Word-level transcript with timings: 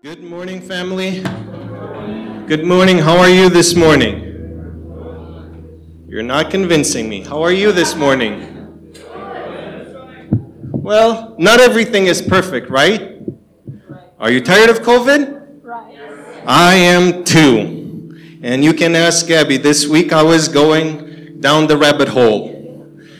Good 0.00 0.22
morning, 0.22 0.60
family. 0.60 1.22
Good 2.46 2.64
morning. 2.64 2.98
How 2.98 3.18
are 3.18 3.28
you 3.28 3.48
this 3.48 3.74
morning? 3.74 4.20
You're 6.06 6.22
not 6.22 6.52
convincing 6.52 7.08
me. 7.08 7.22
How 7.22 7.42
are 7.42 7.50
you 7.50 7.72
this 7.72 7.96
morning? 7.96 8.94
Well, 10.70 11.34
not 11.36 11.58
everything 11.58 12.06
is 12.06 12.22
perfect, 12.22 12.70
right? 12.70 13.22
Are 14.20 14.30
you 14.30 14.40
tired 14.40 14.70
of 14.70 14.82
COVID? 14.82 15.64
Right. 15.64 16.44
I 16.46 16.74
am 16.76 17.24
too. 17.24 18.38
And 18.44 18.62
you 18.62 18.74
can 18.74 18.94
ask 18.94 19.26
Gabby. 19.26 19.56
This 19.56 19.88
week 19.88 20.12
I 20.12 20.22
was 20.22 20.46
going 20.46 21.40
down 21.40 21.66
the 21.66 21.76
rabbit 21.76 22.06
hole. 22.06 22.54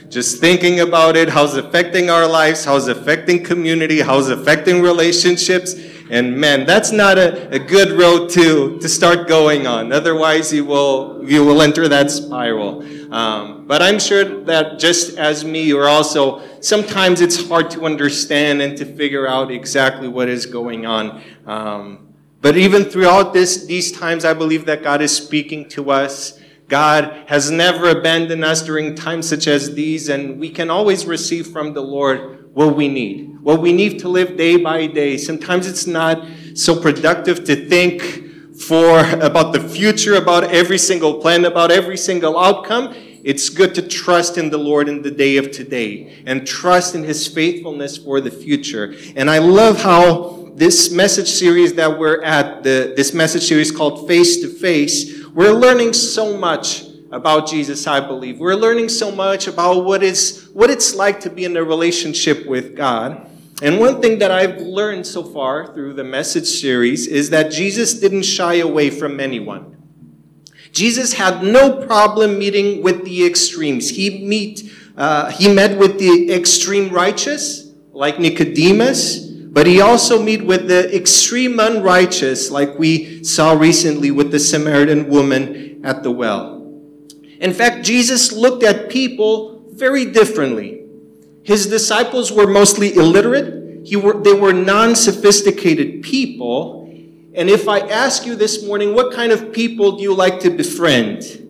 Just 0.09 0.41
thinking 0.41 0.79
about 0.79 1.17
it, 1.17 1.29
how's 1.29 1.57
it 1.57 1.65
affecting 1.65 2.09
our 2.09 2.27
lives, 2.27 2.65
how's 2.65 2.87
it 2.87 2.97
affecting 2.97 3.43
community, 3.43 4.01
how's 4.01 4.31
it 4.31 4.39
affecting 4.39 4.81
relationships. 4.81 5.75
And 6.11 6.37
man, 6.37 6.65
that's 6.65 6.91
not 6.91 7.19
a, 7.19 7.51
a 7.51 7.59
good 7.59 7.93
road 7.93 8.31
to, 8.31 8.79
to 8.79 8.89
start 8.89 9.29
going 9.29 9.67
on. 9.67 9.93
Otherwise, 9.93 10.53
you 10.53 10.65
will, 10.65 11.23
you 11.25 11.45
will 11.45 11.61
enter 11.61 11.89
that 11.89 12.11
spiral. 12.11 12.83
Um, 13.13 13.67
but 13.67 13.83
I'm 13.83 13.99
sure 13.99 14.25
that 14.45 14.79
just 14.79 15.19
as 15.19 15.45
me, 15.45 15.63
you're 15.63 15.89
also, 15.89 16.43
sometimes 16.61 17.21
it's 17.21 17.49
hard 17.49 17.71
to 17.73 17.85
understand 17.85 18.63
and 18.63 18.77
to 18.79 18.85
figure 18.85 19.27
out 19.27 19.51
exactly 19.51 20.09
what 20.09 20.29
is 20.29 20.47
going 20.47 20.87
on. 20.87 21.23
Um, 21.47 22.15
but 22.41 22.57
even 22.57 22.85
throughout 22.85 23.33
this, 23.33 23.67
these 23.67 23.93
times, 23.93 24.25
I 24.25 24.33
believe 24.33 24.65
that 24.67 24.83
God 24.83 25.03
is 25.03 25.15
speaking 25.15 25.69
to 25.71 25.91
us. 25.91 26.39
God 26.69 27.25
has 27.29 27.51
never 27.51 27.89
abandoned 27.89 28.45
us 28.45 28.63
during 28.63 28.95
times 28.95 29.29
such 29.29 29.47
as 29.47 29.75
these, 29.75 30.09
and 30.09 30.39
we 30.39 30.51
can 30.51 30.71
always 30.71 31.07
receive 31.07 31.49
from 31.49 31.73
the 31.73 31.81
Lord 31.81 32.55
what 32.55 32.77
we 32.77 32.89
need, 32.89 33.38
what 33.49 33.63
we 33.63 33.73
need 33.73 33.99
to 33.99 34.11
live 34.11 34.37
day 34.37 34.59
by 34.59 34.87
day. 34.87 35.17
Sometimes 35.17 35.67
it's 35.67 35.87
not 35.87 36.23
so 36.53 36.79
productive 36.79 37.45
to 37.45 37.57
think 37.67 38.03
for 38.61 39.01
about 39.23 39.55
the 39.55 39.69
future, 39.71 40.17
about 40.17 40.45
every 40.53 40.77
single 40.77 41.15
plan, 41.15 41.47
about 41.47 41.71
every 41.71 41.97
single 41.97 42.39
outcome. 42.39 42.95
It's 43.25 43.49
good 43.49 43.75
to 43.77 43.81
trust 43.89 44.37
in 44.37 44.51
the 44.51 44.59
Lord 44.59 44.87
in 44.87 45.01
the 45.01 45.11
day 45.11 45.39
of 45.39 45.51
today 45.51 46.23
and 46.27 46.47
trust 46.47 46.95
in 46.95 47.03
His 47.05 47.27
faithfulness 47.27 47.97
for 47.97 48.21
the 48.21 48.31
future. 48.31 48.95
And 49.17 49.31
I 49.31 49.39
love 49.39 49.81
how 49.81 50.51
this 50.55 50.93
message 50.93 51.31
series 51.31 51.73
that 51.73 51.99
we're 51.99 52.23
at, 52.23 52.63
the, 52.63 52.93
this 52.97 53.15
message 53.15 53.49
series 53.49 53.73
called 53.73 54.07
Face 54.07 54.43
to 54.43 54.49
Face, 54.51 55.25
we're 55.29 55.55
learning 55.55 55.95
so 55.95 56.37
much 56.37 56.85
about 57.11 57.49
Jesus, 57.49 57.87
I 57.87 58.01
believe. 58.01 58.39
We're 58.39 58.57
learning 58.57 58.91
so 58.91 59.11
much 59.11 59.47
about 59.47 59.87
what 59.87 60.03
is 60.03 60.51
what 60.53 60.69
it's 60.69 60.95
like 60.95 61.21
to 61.21 61.31
be 61.31 61.47
in 61.47 61.57
a 61.57 61.65
relationship 61.65 62.47
with 62.47 62.77
God. 62.77 63.25
And 63.61 63.81
one 63.81 64.01
thing 64.01 64.19
that 64.21 64.31
I've 64.31 64.59
learned 64.59 65.07
so 65.07 65.25
far 65.25 65.75
through 65.75 65.95
the 65.95 66.05
message 66.05 66.47
series 66.47 67.07
is 67.07 67.31
that 67.31 67.51
Jesus 67.51 67.95
didn't 67.95 68.23
shy 68.23 68.55
away 68.55 68.89
from 68.91 69.19
anyone. 69.19 69.77
Jesus 70.71 71.15
had 71.15 71.43
no 71.43 71.85
problem 71.87 72.39
meeting 72.39 72.83
with 72.83 73.05
the 73.05 73.27
extremes. 73.27 73.91
He 73.91 74.25
meet 74.25 74.73
uh, 74.97 75.31
he 75.31 75.53
met 75.53 75.79
with 75.79 76.01
the 76.01 76.33
extreme 76.33 76.91
righteous, 76.91 77.71
like 77.93 78.19
Nicodemus, 78.19 79.19
but 79.21 79.65
he 79.65 79.81
also 79.81 80.21
meet 80.21 80.45
with 80.45 80.67
the 80.67 80.95
extreme 80.95 81.61
unrighteous, 81.61 82.51
like 82.51 82.77
we 82.79 83.23
saw 83.23 83.53
recently 83.53 84.11
with 84.11 84.33
the 84.33 84.41
Samaritan 84.41 85.09
woman 85.09 85.85
at 85.85 86.03
the 86.03 86.11
well. 86.11 86.59
In 87.41 87.53
fact, 87.53 87.85
Jesus 87.85 88.33
looked 88.33 88.65
at 88.65 88.91
people 88.91 89.63
very 89.71 90.05
differently. 90.05 90.78
His 91.49 91.67
disciples 91.67 92.31
were 92.31 92.47
mostly 92.47 92.95
illiterate. 92.95 93.89
Were, 93.97 94.23
they 94.23 94.35
were 94.35 94.53
non 94.53 94.95
sophisticated 94.95 96.03
people. 96.03 96.85
And 97.35 97.49
if 97.49 97.67
I 97.67 97.79
ask 97.79 98.27
you 98.27 98.37
this 98.37 98.67
morning, 98.67 98.95
what 98.95 99.15
kind 99.15 99.33
of 99.33 99.51
people 99.51 99.93
do 99.93 100.03
you 100.03 100.13
like 100.13 100.41
to 100.41 100.51
befriend? 100.51 101.49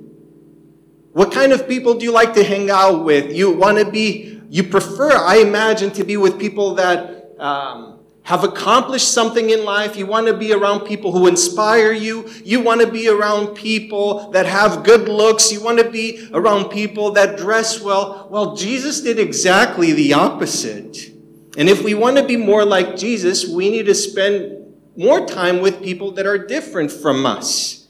What 1.15 1.33
kind 1.33 1.53
of 1.53 1.67
people 1.67 1.95
do 1.95 2.05
you 2.05 2.13
like 2.13 2.33
to 2.35 2.45
hang 2.45 2.71
out 2.71 3.05
with? 3.05 3.35
You 3.35 3.51
want 3.51 3.79
to 3.79 3.91
be, 3.91 4.41
you 4.49 4.63
prefer, 4.63 5.11
I 5.11 5.39
imagine, 5.39 5.91
to 5.95 6.05
be 6.05 6.17
with 6.17 6.39
people 6.39 6.77
that 6.77 7.35
um, 7.41 7.88
have 8.29 8.45
accomplished 8.45 9.11
something 9.11 9.49
in 9.49 9.65
life. 9.65 9.97
You 9.97 10.05
want 10.05 10.27
to 10.27 10.37
be 10.37 10.53
around 10.53 10.81
people 10.81 11.13
who 11.13 11.29
inspire 11.29 11.93
you. 11.93 12.29
You 12.45 12.61
want 12.61 12.83
to 12.83 12.87
be 12.87 13.09
around 13.09 13.55
people 13.55 14.31
that 14.33 14.45
have 14.45 14.85
good 14.85 15.09
looks. 15.09 15.51
You 15.51 15.65
want 15.65 15.79
to 15.79 15.89
be 15.89 16.29
around 16.35 16.69
people 16.69 17.13
that 17.13 17.39
dress 17.39 17.81
well. 17.81 18.29
Well, 18.31 18.55
Jesus 18.55 19.01
did 19.01 19.19
exactly 19.19 19.95
the 19.95 20.13
opposite. 20.13 21.11
And 21.57 21.71
if 21.71 21.83
we 21.83 21.95
want 21.95 22.19
to 22.19 22.23
be 22.23 22.37
more 22.37 22.67
like 22.67 22.99
Jesus, 22.99 23.49
we 23.49 23.71
need 23.71 23.87
to 23.87 23.95
spend 23.95 24.75
more 24.95 25.27
time 25.27 25.63
with 25.63 25.83
people 25.83 26.11
that 26.11 26.27
are 26.27 26.37
different 26.37 26.93
from 26.93 27.25
us, 27.25 27.87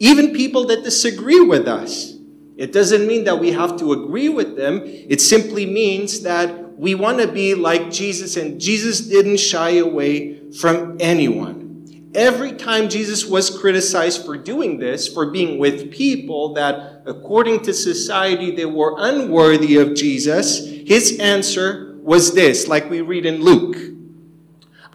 even 0.00 0.34
people 0.34 0.66
that 0.66 0.82
disagree 0.82 1.42
with 1.42 1.68
us. 1.68 2.14
It 2.56 2.72
doesn't 2.72 3.06
mean 3.06 3.22
that 3.22 3.38
we 3.38 3.52
have 3.52 3.76
to 3.78 3.92
agree 3.92 4.30
with 4.30 4.56
them. 4.56 4.82
It 4.84 5.20
simply 5.20 5.64
means 5.64 6.22
that 6.22 6.65
we 6.76 6.94
want 6.94 7.20
to 7.20 7.28
be 7.28 7.54
like 7.54 7.90
Jesus, 7.90 8.36
and 8.36 8.60
Jesus 8.60 9.00
didn't 9.00 9.38
shy 9.38 9.78
away 9.78 10.50
from 10.52 10.96
anyone. 11.00 12.12
Every 12.14 12.52
time 12.52 12.88
Jesus 12.88 13.26
was 13.26 13.50
criticized 13.58 14.24
for 14.24 14.36
doing 14.36 14.78
this, 14.78 15.06
for 15.06 15.30
being 15.30 15.58
with 15.58 15.90
people 15.90 16.54
that, 16.54 17.02
according 17.06 17.62
to 17.64 17.74
society, 17.74 18.50
they 18.50 18.64
were 18.64 18.94
unworthy 18.98 19.76
of 19.76 19.94
Jesus, 19.94 20.66
his 20.66 21.18
answer 21.18 21.98
was 22.00 22.34
this, 22.34 22.68
like 22.68 22.88
we 22.88 23.00
read 23.00 23.26
in 23.26 23.42
Luke 23.42 23.76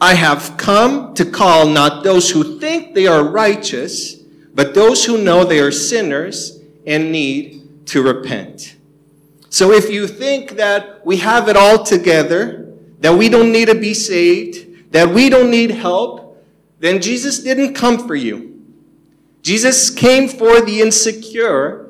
I 0.02 0.16
have 0.16 0.58
come 0.58 1.14
to 1.14 1.24
call 1.24 1.68
not 1.68 2.04
those 2.04 2.32
who 2.32 2.60
think 2.60 2.96
they 2.96 3.06
are 3.06 3.24
righteous, 3.24 4.16
but 4.16 4.74
those 4.74 5.06
who 5.06 5.20
know 5.20 5.44
they 5.44 5.60
are 5.60 5.72
sinners 5.72 6.60
and 6.88 7.12
need 7.12 7.86
to 7.86 8.02
repent. 8.02 8.78
So 9.52 9.74
if 9.74 9.92
you 9.92 10.08
think 10.08 10.52
that 10.52 11.06
we 11.06 11.18
have 11.18 11.50
it 11.50 11.58
all 11.58 11.84
together, 11.84 12.74
that 13.02 13.14
we 13.14 13.28
don't 13.28 13.52
need 13.52 13.68
to 13.68 13.76
be 13.76 13.94
saved, 13.94 14.94
that 14.94 15.10
we 15.10 15.28
don't 15.28 15.52
need 15.52 15.72
help, 15.72 16.42
then 16.80 17.02
Jesus 17.02 17.40
didn't 17.40 17.74
come 17.74 18.08
for 18.08 18.16
you. 18.16 18.64
Jesus 19.42 19.90
came 19.90 20.30
for 20.30 20.62
the 20.62 20.80
insecure. 20.80 21.90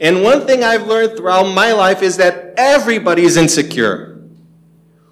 And 0.00 0.22
one 0.22 0.46
thing 0.46 0.62
I've 0.62 0.86
learned 0.86 1.16
throughout 1.16 1.52
my 1.52 1.72
life 1.72 2.02
is 2.02 2.18
that 2.18 2.54
everybody 2.56 3.24
is 3.24 3.36
insecure. 3.36 4.22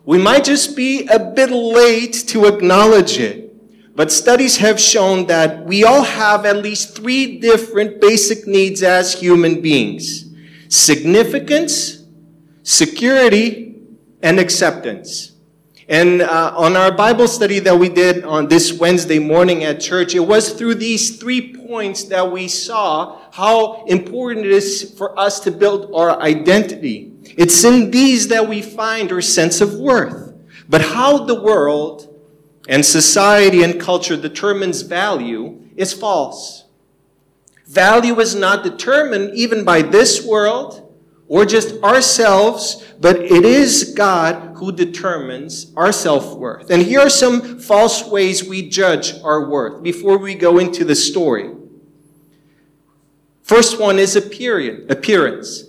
We 0.05 0.19
might 0.19 0.45
just 0.45 0.77
be 0.77 1.09
a 1.09 1.19
bit 1.19 1.51
late 1.51 2.13
to 2.29 2.47
acknowledge 2.47 3.19
it. 3.19 3.97
But 3.97 4.13
studies 4.13 4.59
have 4.59 4.79
shown 4.79 5.27
that 5.27 5.67
we 5.67 5.83
all 5.83 6.05
have 6.05 6.47
at 6.47 6.59
least 6.59 6.97
three 6.97 7.41
different 7.41 8.01
basic 8.01 8.47
needs 8.47 8.85
as 8.85 9.13
human 9.13 9.61
beings 9.61 10.30
significance, 10.71 12.05
security, 12.63 13.77
and 14.23 14.41
acceptance. 14.41 15.33
And 15.89 16.23
uh, 16.23 16.55
on 16.57 16.77
our 16.77 16.93
Bible 16.93 17.27
study 17.27 17.59
that 17.59 17.77
we 17.77 17.89
did 17.89 18.25
on 18.25 18.47
this 18.47 18.73
Wednesday 18.73 19.19
morning 19.19 19.65
at 19.65 19.81
church, 19.81 20.15
it 20.15 20.21
was 20.21 20.53
through 20.53 20.77
these 20.77 21.19
three 21.19 21.53
points 21.53 22.05
that 22.05 22.31
we 22.31 22.47
saw 22.47 23.21
how 23.33 23.85
important 23.87 24.47
it 24.47 24.53
is 24.53 24.95
for 24.97 25.19
us 25.19 25.41
to 25.41 25.51
build 25.51 25.93
our 25.93 26.21
identity. 26.21 27.13
It's 27.37 27.65
in 27.65 27.91
these 27.91 28.29
that 28.29 28.49
we 28.49 28.63
find 28.63 29.11
our 29.11 29.21
sense 29.21 29.61
of 29.61 29.75
worth. 29.75 30.33
But 30.69 30.83
how 30.83 31.25
the 31.25 31.43
world 31.43 32.07
and 32.69 32.87
society 32.87 33.65
and 33.65 33.81
culture 33.81 34.17
determines 34.17 34.83
value 34.83 35.69
is 35.75 35.93
false. 35.93 36.60
Value 37.71 38.19
is 38.19 38.35
not 38.35 38.65
determined 38.65 39.33
even 39.37 39.63
by 39.63 39.81
this 39.81 40.27
world 40.27 40.93
or 41.29 41.47
just 41.47 41.81
ourselves, 41.85 42.85
but 42.99 43.17
it 43.21 43.45
is 43.45 43.95
God 43.97 44.57
who 44.57 44.73
determines 44.73 45.73
our 45.77 45.93
self 45.93 46.37
worth. 46.37 46.69
And 46.71 46.83
here 46.83 46.99
are 46.99 47.09
some 47.09 47.61
false 47.61 48.05
ways 48.05 48.43
we 48.43 48.69
judge 48.69 49.15
our 49.23 49.49
worth 49.49 49.85
before 49.85 50.19
we 50.19 50.35
go 50.35 50.59
into 50.59 50.85
the 50.85 50.97
story. 50.97 51.55
First 53.45 53.79
one 53.79 54.01
is 54.01 54.17
appearance. 54.17 55.65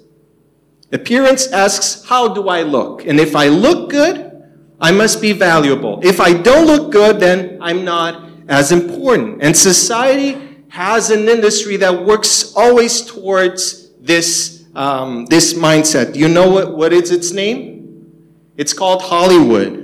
Appearance 0.92 1.52
asks, 1.52 2.04
How 2.06 2.34
do 2.34 2.50
I 2.50 2.64
look? 2.64 3.06
And 3.06 3.20
if 3.20 3.36
I 3.36 3.48
look 3.48 3.92
good, 3.92 4.44
I 4.80 4.92
must 4.92 5.22
be 5.22 5.34
valuable. 5.34 6.00
If 6.02 6.20
I 6.20 6.34
don't 6.34 6.66
look 6.66 6.92
good, 6.92 7.20
then 7.20 7.60
I'm 7.62 7.86
not 7.86 8.28
as 8.48 8.72
important. 8.72 9.44
And 9.44 9.56
society 9.56 10.51
has 10.72 11.12
an 11.12 11.28
industry 11.28 11.76
that 11.76 12.06
works 12.06 12.54
always 12.56 13.02
towards 13.02 13.92
this, 14.00 14.64
um, 14.74 15.26
this 15.26 15.54
mindset. 15.54 16.16
You 16.16 16.30
know 16.30 16.50
what, 16.50 16.78
what 16.78 16.94
is 16.94 17.12
its 17.12 17.34
name? 17.34 18.10
It's 18.56 18.72
called 18.72 19.02
Hollywood. 19.02 19.80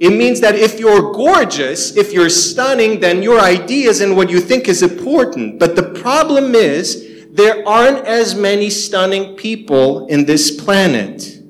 It 0.00 0.10
means 0.10 0.40
that 0.40 0.56
if 0.56 0.80
you're 0.80 1.12
gorgeous, 1.12 1.96
if 1.96 2.12
you're 2.12 2.28
stunning, 2.28 2.98
then 2.98 3.22
your 3.22 3.38
ideas 3.38 4.00
and 4.00 4.16
what 4.16 4.30
you 4.30 4.40
think 4.40 4.66
is 4.66 4.82
important. 4.82 5.60
But 5.60 5.76
the 5.76 5.94
problem 6.02 6.56
is, 6.56 7.28
there 7.30 7.66
aren't 7.68 8.04
as 8.04 8.34
many 8.34 8.70
stunning 8.70 9.36
people 9.36 10.08
in 10.08 10.24
this 10.24 10.50
planet. 10.50 11.40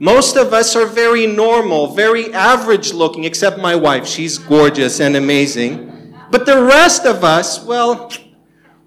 Most 0.00 0.36
of 0.36 0.52
us 0.52 0.74
are 0.74 0.86
very 0.86 1.28
normal, 1.28 1.94
very 1.94 2.34
average 2.34 2.92
looking, 2.92 3.22
except 3.22 3.58
my 3.58 3.76
wife. 3.76 4.04
She's 4.04 4.36
gorgeous 4.36 4.98
and 4.98 5.14
amazing. 5.14 5.89
But 6.30 6.46
the 6.46 6.62
rest 6.62 7.06
of 7.06 7.24
us, 7.24 7.62
well, 7.64 8.12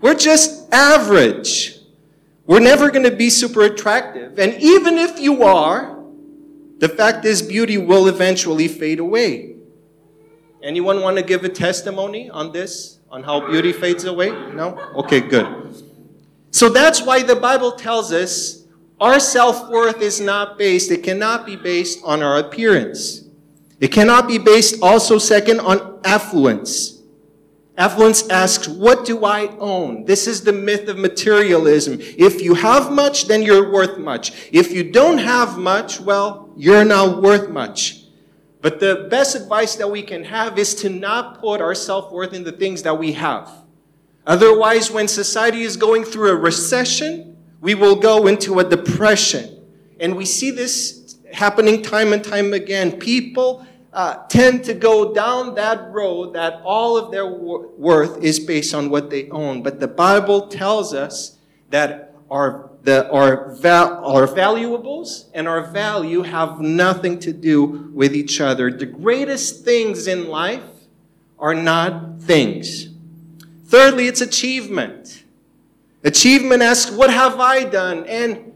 we're 0.01 0.15
just 0.15 0.73
average. 0.73 1.79
We're 2.45 2.59
never 2.59 2.89
going 2.91 3.05
to 3.05 3.15
be 3.15 3.29
super 3.29 3.63
attractive. 3.63 4.39
And 4.39 4.61
even 4.61 4.97
if 4.97 5.19
you 5.19 5.43
are, 5.43 6.03
the 6.79 6.89
fact 6.89 7.25
is 7.25 7.41
beauty 7.41 7.77
will 7.77 8.07
eventually 8.07 8.67
fade 8.67 8.99
away. 8.99 9.55
Anyone 10.61 11.01
want 11.01 11.17
to 11.17 11.23
give 11.23 11.43
a 11.43 11.49
testimony 11.49 12.29
on 12.29 12.51
this? 12.51 12.99
On 13.09 13.23
how 13.23 13.47
beauty 13.47 13.73
fades 13.73 14.05
away? 14.05 14.29
No? 14.53 14.77
Okay, 14.95 15.19
good. 15.19 15.83
So 16.51 16.69
that's 16.69 17.01
why 17.01 17.23
the 17.23 17.35
Bible 17.35 17.73
tells 17.73 18.11
us 18.11 18.65
our 18.99 19.19
self 19.19 19.69
worth 19.69 20.01
is 20.01 20.21
not 20.21 20.57
based, 20.57 20.91
it 20.91 21.03
cannot 21.03 21.45
be 21.45 21.55
based 21.55 21.99
on 22.03 22.23
our 22.23 22.37
appearance. 22.39 23.25
It 23.79 23.89
cannot 23.89 24.27
be 24.27 24.37
based 24.37 24.81
also, 24.81 25.17
second, 25.17 25.59
on 25.59 25.99
affluence. 26.05 26.92
Affluence 27.77 28.29
asks, 28.29 28.67
What 28.67 29.05
do 29.05 29.25
I 29.25 29.47
own? 29.57 30.05
This 30.05 30.27
is 30.27 30.43
the 30.43 30.53
myth 30.53 30.87
of 30.87 30.97
materialism. 30.97 31.97
If 31.99 32.41
you 32.41 32.53
have 32.53 32.91
much, 32.91 33.27
then 33.27 33.41
you're 33.41 33.71
worth 33.71 33.97
much. 33.97 34.49
If 34.51 34.71
you 34.71 34.91
don't 34.91 35.17
have 35.17 35.57
much, 35.57 35.99
well, 35.99 36.51
you're 36.55 36.85
not 36.85 37.21
worth 37.21 37.49
much. 37.49 38.03
But 38.61 38.79
the 38.79 39.07
best 39.09 39.35
advice 39.35 39.75
that 39.75 39.89
we 39.89 40.03
can 40.03 40.23
have 40.23 40.57
is 40.57 40.75
to 40.75 40.89
not 40.89 41.41
put 41.41 41.61
our 41.61 41.75
self 41.75 42.11
worth 42.11 42.33
in 42.33 42.43
the 42.43 42.51
things 42.51 42.83
that 42.83 42.97
we 42.97 43.13
have. 43.13 43.49
Otherwise, 44.25 44.89
when 44.89 45.07
society 45.07 45.63
is 45.63 45.75
going 45.75 46.05
through 46.05 46.29
a 46.29 46.35
recession, 46.35 47.35
we 47.59 47.75
will 47.75 47.95
go 47.95 48.27
into 48.27 48.59
a 48.59 48.63
depression. 48.63 49.61
And 49.99 50.15
we 50.15 50.25
see 50.25 50.51
this 50.51 51.17
happening 51.33 51.81
time 51.81 52.13
and 52.13 52.23
time 52.23 52.53
again. 52.53 52.99
People 52.99 53.65
uh, 53.93 54.25
tend 54.27 54.63
to 54.65 54.73
go 54.73 55.13
down 55.13 55.55
that 55.55 55.91
road 55.91 56.33
that 56.33 56.61
all 56.63 56.97
of 56.97 57.11
their 57.11 57.27
wor- 57.27 57.67
worth 57.77 58.21
is 58.23 58.39
based 58.39 58.73
on 58.73 58.89
what 58.89 59.09
they 59.09 59.29
own. 59.29 59.61
But 59.61 59.79
the 59.79 59.87
Bible 59.87 60.47
tells 60.47 60.93
us 60.93 61.37
that 61.69 62.13
our, 62.29 62.71
the, 62.81 63.09
our, 63.11 63.53
val- 63.53 64.03
our 64.03 64.25
valuables 64.27 65.29
and 65.33 65.47
our 65.47 65.67
value 65.67 66.23
have 66.23 66.59
nothing 66.59 67.19
to 67.19 67.31
do 67.31 67.91
with 67.93 68.15
each 68.15 68.41
other. 68.41 68.71
The 68.71 68.87
greatest 68.87 69.63
things 69.63 70.07
in 70.07 70.27
life 70.27 70.63
are 71.37 71.53
not 71.53 72.21
things. 72.21 72.87
Thirdly, 73.65 74.07
it's 74.07 74.21
achievement. 74.21 75.23
Achievement 76.03 76.61
asks, 76.61 76.91
What 76.91 77.11
have 77.11 77.39
I 77.39 77.63
done? 77.63 78.05
And 78.05 78.52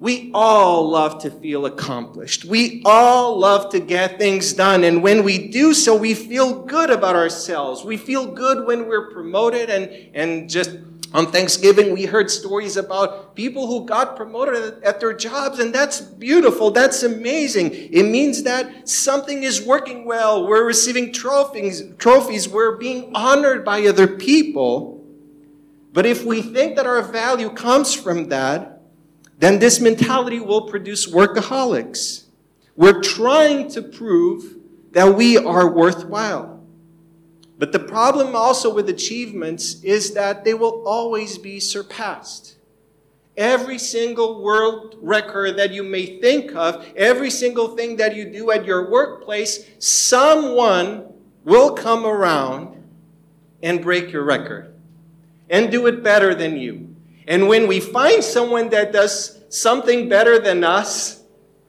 we 0.00 0.30
all 0.32 0.88
love 0.88 1.22
to 1.22 1.30
feel 1.30 1.66
accomplished. 1.66 2.44
We 2.44 2.82
all 2.84 3.36
love 3.36 3.70
to 3.72 3.80
get 3.80 4.16
things 4.16 4.52
done. 4.52 4.84
And 4.84 5.02
when 5.02 5.24
we 5.24 5.48
do 5.48 5.74
so, 5.74 5.96
we 5.96 6.14
feel 6.14 6.62
good 6.62 6.90
about 6.90 7.16
ourselves. 7.16 7.84
We 7.84 7.96
feel 7.96 8.24
good 8.24 8.64
when 8.64 8.86
we're 8.86 9.10
promoted. 9.10 9.70
And, 9.70 9.90
and 10.14 10.48
just 10.48 10.70
on 11.12 11.32
Thanksgiving, 11.32 11.92
we 11.92 12.04
heard 12.04 12.30
stories 12.30 12.76
about 12.76 13.34
people 13.34 13.66
who 13.66 13.86
got 13.86 14.14
promoted 14.14 14.80
at 14.84 15.00
their 15.00 15.12
jobs. 15.14 15.58
And 15.58 15.74
that's 15.74 16.00
beautiful. 16.00 16.70
That's 16.70 17.02
amazing. 17.02 17.72
It 17.72 18.04
means 18.04 18.44
that 18.44 18.88
something 18.88 19.42
is 19.42 19.60
working 19.60 20.04
well. 20.04 20.46
We're 20.46 20.64
receiving 20.64 21.12
trophies. 21.12 21.82
trophies. 21.98 22.48
We're 22.48 22.76
being 22.76 23.10
honored 23.16 23.64
by 23.64 23.84
other 23.84 24.06
people. 24.06 25.04
But 25.92 26.06
if 26.06 26.24
we 26.24 26.40
think 26.40 26.76
that 26.76 26.86
our 26.86 27.02
value 27.02 27.50
comes 27.50 27.94
from 27.94 28.28
that, 28.28 28.77
then 29.38 29.58
this 29.58 29.80
mentality 29.80 30.40
will 30.40 30.62
produce 30.62 31.06
workaholics. 31.10 32.24
We're 32.76 33.00
trying 33.00 33.70
to 33.70 33.82
prove 33.82 34.56
that 34.92 35.14
we 35.16 35.36
are 35.36 35.72
worthwhile. 35.72 36.64
But 37.58 37.72
the 37.72 37.80
problem 37.80 38.36
also 38.36 38.72
with 38.72 38.88
achievements 38.88 39.82
is 39.82 40.14
that 40.14 40.44
they 40.44 40.54
will 40.54 40.86
always 40.86 41.38
be 41.38 41.58
surpassed. 41.60 42.56
Every 43.36 43.78
single 43.78 44.42
world 44.42 44.96
record 45.00 45.56
that 45.58 45.72
you 45.72 45.82
may 45.82 46.20
think 46.20 46.54
of, 46.54 46.86
every 46.96 47.30
single 47.30 47.76
thing 47.76 47.96
that 47.96 48.16
you 48.16 48.30
do 48.30 48.50
at 48.50 48.64
your 48.64 48.90
workplace, 48.90 49.64
someone 49.78 51.12
will 51.44 51.74
come 51.74 52.04
around 52.04 52.82
and 53.62 53.82
break 53.82 54.12
your 54.12 54.24
record 54.24 54.74
and 55.50 55.70
do 55.70 55.86
it 55.86 56.02
better 56.02 56.34
than 56.34 56.56
you. 56.56 56.87
And 57.28 57.46
when 57.46 57.66
we 57.66 57.78
find 57.78 58.24
someone 58.24 58.70
that 58.70 58.90
does 58.90 59.44
something 59.50 60.08
better 60.08 60.38
than 60.38 60.64
us, 60.64 61.22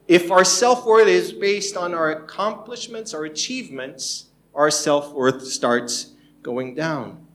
if 0.08 0.30
our 0.30 0.42
self 0.42 0.86
worth 0.86 1.06
is 1.06 1.34
based 1.34 1.76
on 1.76 1.92
our 1.92 2.12
accomplishments, 2.12 3.12
our 3.12 3.26
achievements, 3.26 4.30
our 4.54 4.70
self 4.70 5.12
worth 5.12 5.46
starts 5.46 6.14
going 6.42 6.74
down. 6.74 7.26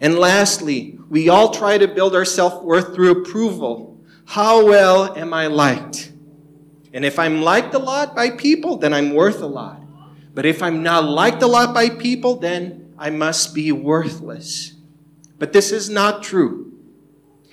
And 0.00 0.18
lastly, 0.18 0.98
we 1.08 1.30
all 1.30 1.50
try 1.50 1.78
to 1.78 1.88
build 1.88 2.14
our 2.14 2.26
self 2.26 2.62
worth 2.62 2.94
through 2.94 3.22
approval. 3.22 3.98
How 4.26 4.66
well 4.66 5.16
am 5.16 5.32
I 5.32 5.46
liked? 5.46 6.12
And 6.92 7.06
if 7.06 7.18
I'm 7.18 7.40
liked 7.40 7.72
a 7.72 7.78
lot 7.78 8.14
by 8.14 8.30
people, 8.30 8.76
then 8.76 8.92
I'm 8.92 9.14
worth 9.14 9.40
a 9.40 9.46
lot. 9.46 9.80
But 10.34 10.44
if 10.44 10.62
I'm 10.62 10.82
not 10.82 11.04
liked 11.04 11.42
a 11.42 11.46
lot 11.46 11.72
by 11.72 11.88
people, 11.88 12.36
then 12.36 12.92
I 12.98 13.08
must 13.08 13.54
be 13.54 13.72
worthless. 13.72 14.74
But 15.38 15.54
this 15.54 15.72
is 15.72 15.88
not 15.88 16.22
true. 16.22 16.73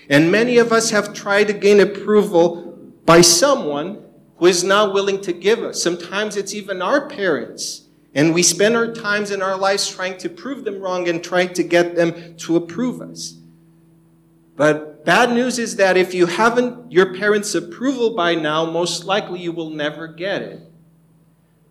And 0.10 0.32
many 0.32 0.58
of 0.58 0.72
us 0.72 0.92
have 0.92 1.14
tried 1.14 1.48
to 1.48 1.54
gain 1.54 1.80
approval 1.80 2.78
by 3.06 3.22
someone 3.22 4.04
who 4.38 4.48
is 4.48 4.64
not 4.64 4.94
willing 4.94 5.22
to 5.22 5.34
give 5.34 5.60
us. 5.60 5.82
Sometimes 5.82 6.36
it's 6.36 6.54
even 6.54 6.82
our 6.82 7.08
parents. 7.08 7.88
And 8.14 8.34
we 8.34 8.44
spend 8.44 8.76
our 8.76 8.94
times 8.94 9.32
in 9.32 9.42
our 9.42 9.58
lives 9.58 9.88
trying 9.88 10.18
to 10.18 10.30
prove 10.30 10.66
them 10.66 10.82
wrong 10.82 11.08
and 11.08 11.24
trying 11.24 11.54
to 11.54 11.64
get 11.64 11.96
them 11.96 12.36
to 12.38 12.56
approve 12.58 13.02
us. 13.02 13.36
But 14.58 15.06
bad 15.06 15.32
news 15.32 15.58
is 15.58 15.78
that 15.78 15.96
if 15.96 16.14
you 16.14 16.26
haven't 16.26 16.92
your 16.92 17.16
parents' 17.16 17.56
approval 17.56 18.16
by 18.16 18.36
now, 18.36 18.66
most 18.70 19.06
likely 19.06 19.40
you 19.40 19.52
will 19.52 19.70
never 19.70 20.08
get 20.08 20.42
it. 20.42 20.62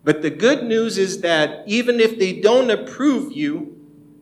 But 0.03 0.21
the 0.21 0.31
good 0.31 0.63
news 0.63 0.97
is 0.97 1.21
that 1.21 1.63
even 1.67 1.99
if 1.99 2.17
they 2.17 2.39
don't 2.39 2.71
approve 2.71 3.31
you, 3.31 3.77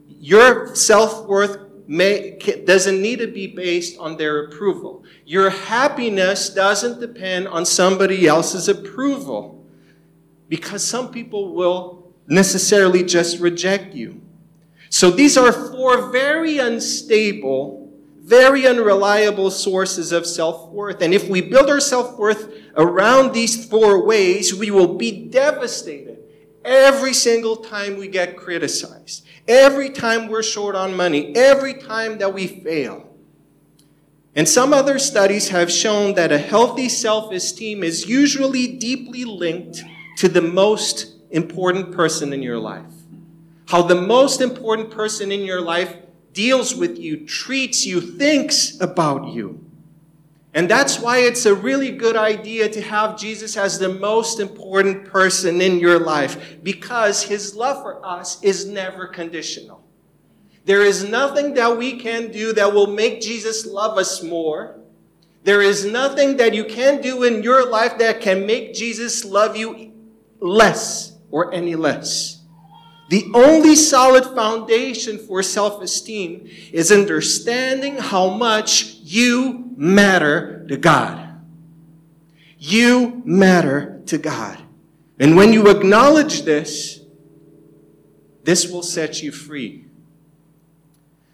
your 0.08 0.76
self 0.76 1.26
worth 1.26 1.69
may, 1.90 2.38
doesn't 2.66 3.02
need 3.02 3.18
to 3.18 3.26
be 3.26 3.48
based 3.48 3.98
on 3.98 4.16
their 4.16 4.46
approval. 4.46 5.04
Your 5.26 5.50
happiness 5.50 6.50
doesn't 6.50 7.00
depend 7.00 7.48
on 7.48 7.66
somebody 7.66 8.28
else's 8.28 8.70
approval 8.70 9.66
because 10.48 10.86
some 10.86 11.12
people 11.12 11.56
will 11.56 12.14
necessarily 12.28 13.04
just 13.04 13.40
reject 13.40 13.96
you. 13.96 14.22
So 14.92 15.10
these 15.10 15.36
are 15.36 15.52
four 15.52 16.12
very 16.12 16.60
unstable, 16.60 17.92
very 18.20 18.68
unreliable 18.68 19.50
sources 19.50 20.12
of 20.12 20.28
self 20.28 20.70
worth. 20.70 21.02
And 21.02 21.12
if 21.12 21.28
we 21.28 21.42
build 21.42 21.72
our 21.72 21.80
self 21.80 22.20
worth 22.20 22.54
around 22.78 23.34
these 23.34 23.66
four 23.66 24.06
ways, 24.06 24.54
we 24.54 24.70
will 24.70 24.94
be 24.94 25.26
devastated 25.26 26.19
every 26.70 27.14
single 27.14 27.58
time 27.58 27.98
we 27.98 28.08
get 28.08 28.38
criticized 28.38 29.26
every 29.50 29.90
time 29.90 30.28
we're 30.28 30.44
short 30.44 30.76
on 30.76 30.96
money, 30.96 31.36
every 31.36 31.74
time 31.74 32.20
that 32.20 32.34
we 32.34 32.46
fail. 32.48 33.06
And 34.36 34.48
some 34.48 34.74
other 34.74 35.00
studies 35.00 35.50
have 35.50 35.72
shown 35.72 36.14
that 36.14 36.32
a 36.32 36.38
healthy 36.38 36.88
self 36.88 37.34
esteem 37.34 37.84
is 37.84 38.06
usually 38.08 38.78
deeply 38.78 39.26
linked 39.26 39.84
to 40.18 40.30
the 40.30 40.42
most 40.42 41.16
important 41.32 41.92
person 41.92 42.32
in 42.32 42.44
your 42.44 42.60
life. 42.60 42.86
How 43.68 43.82
the 43.82 44.00
most 44.00 44.40
important 44.40 44.92
person 44.92 45.32
in 45.32 45.42
your 45.42 45.62
life 45.62 45.96
deals 46.34 46.76
with 46.76 47.00
you, 47.00 47.26
treats 47.26 47.86
you, 47.86 48.00
thinks 48.00 48.80
about 48.80 49.30
you. 49.30 49.66
And 50.54 50.70
that's 50.70 51.00
why 51.00 51.20
it's 51.20 51.46
a 51.46 51.54
really 51.54 51.92
good 51.92 52.16
idea 52.16 52.70
to 52.70 52.82
have 52.82 53.20
Jesus 53.20 53.56
as 53.56 53.78
the 53.78 53.90
most 53.90 54.40
important 54.40 55.06
person 55.06 55.62
in 55.62 55.80
your 55.80 56.00
life 56.00 56.58
because 56.64 57.22
his 57.22 57.56
love 57.56 57.84
for 57.84 58.04
us 58.04 58.42
is 58.44 58.66
never 58.66 59.08
conditional. 59.08 59.84
There 60.66 60.84
is 60.84 61.08
nothing 61.08 61.54
that 61.54 61.78
we 61.78 62.00
can 62.00 62.32
do 62.32 62.54
that 62.54 62.74
will 62.74 62.88
make 62.88 63.22
Jesus 63.22 63.66
love 63.66 63.98
us 63.98 64.24
more. 64.24 64.76
There 65.44 65.62
is 65.62 65.86
nothing 65.86 66.38
that 66.38 66.54
you 66.54 66.66
can 66.66 67.02
do 67.02 67.24
in 67.24 67.44
your 67.44 67.70
life 67.70 67.98
that 68.00 68.22
can 68.22 68.46
make 68.46 68.74
Jesus 68.74 69.24
love 69.24 69.56
you 69.56 69.94
less 70.40 71.14
or 71.32 71.54
any 71.54 71.76
less. 71.76 72.42
The 73.10 73.32
only 73.34 73.76
solid 73.76 74.24
foundation 74.36 75.18
for 75.18 75.42
self 75.42 75.82
esteem 75.82 76.48
is 76.72 76.92
understanding 76.92 77.98
how 77.98 78.30
much 78.30 78.96
you 79.02 79.69
matter 79.80 80.66
to 80.68 80.76
God. 80.76 81.42
You 82.58 83.22
matter 83.26 84.02
to 84.08 84.18
God. 84.18 84.60
And 85.18 85.38
when 85.38 85.54
you 85.54 85.70
acknowledge 85.70 86.42
this, 86.42 87.00
this 88.44 88.70
will 88.70 88.84
set 88.84 89.24
you 89.24 89.32
free. 89.32 89.86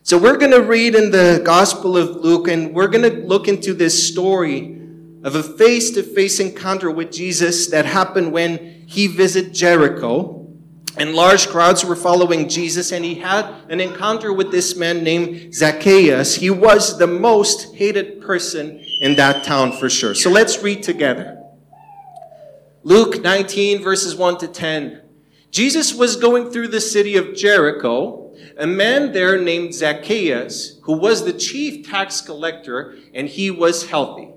So 0.04 0.20
we're 0.20 0.38
going 0.38 0.52
to 0.52 0.62
read 0.62 0.94
in 0.94 1.10
the 1.10 1.42
Gospel 1.44 1.98
of 1.98 2.18
Luke 2.18 2.48
and 2.48 2.76
we're 2.76 2.88
going 2.88 3.10
to 3.10 3.26
look 3.26 3.48
into 3.48 3.74
this 3.74 4.08
story 4.08 4.80
of 5.24 5.34
a 5.34 5.42
face 5.42 5.90
to 5.92 6.04
face 6.04 6.40
encounter 6.40 6.92
with 6.92 7.12
Jesus 7.12 7.68
that 7.68 7.86
happened 7.86 8.32
when 8.32 8.86
he 8.86 9.08
visited 9.08 9.56
Jericho. 9.56 10.35
And 10.98 11.14
large 11.14 11.50
crowds 11.50 11.84
were 11.84 11.96
following 11.96 12.48
Jesus, 12.48 12.92
and 12.92 13.04
he 13.04 13.16
had 13.16 13.54
an 13.70 13.82
encounter 13.82 14.32
with 14.32 14.52
this 14.52 14.78
man 14.78 15.04
named 15.04 15.54
Zacchaeus. 15.54 16.36
He 16.36 16.50
was 16.50 16.98
the 16.98 17.08
most 17.08 17.76
hated 17.76 18.22
person 18.22 18.80
in 19.02 19.16
that 19.16 19.44
town 19.44 19.74
for 19.74 19.90
sure. 19.90 20.16
So 20.16 20.30
let's 20.30 20.64
read 20.64 20.84
together. 20.84 21.44
Luke 22.84 23.22
19, 23.22 23.82
verses 23.82 24.16
1 24.16 24.38
to 24.38 24.48
10. 24.48 25.02
Jesus 25.52 25.94
was 25.94 26.16
going 26.16 26.52
through 26.52 26.70
the 26.70 26.82
city 26.82 27.18
of 27.18 27.36
Jericho. 27.36 28.34
A 28.58 28.68
man 28.68 29.12
there 29.12 29.42
named 29.42 29.74
Zacchaeus, 29.74 30.80
who 30.84 30.98
was 30.98 31.26
the 31.26 31.34
chief 31.34 31.86
tax 31.88 32.22
collector, 32.22 32.96
and 33.14 33.28
he 33.28 33.52
was 33.52 33.90
healthy. 33.90 34.30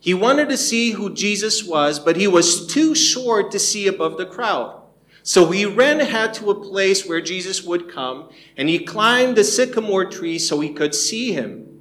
He 0.00 0.14
wanted 0.14 0.48
to 0.48 0.56
see 0.56 0.92
who 0.92 1.12
Jesus 1.12 1.64
was, 1.64 1.98
but 1.98 2.16
he 2.16 2.28
was 2.28 2.66
too 2.66 2.94
short 2.94 3.50
to 3.50 3.58
see 3.58 3.86
above 3.86 4.16
the 4.16 4.26
crowd. 4.26 4.82
So 5.26 5.50
he 5.50 5.66
ran 5.66 6.00
ahead 6.00 6.34
to 6.34 6.52
a 6.52 6.54
place 6.54 7.04
where 7.04 7.20
Jesus 7.20 7.64
would 7.64 7.90
come, 7.90 8.28
and 8.56 8.68
he 8.68 8.78
climbed 8.78 9.34
the 9.34 9.42
sycamore 9.42 10.04
tree 10.04 10.38
so 10.38 10.60
he 10.60 10.72
could 10.72 10.94
see 10.94 11.32
him. 11.32 11.80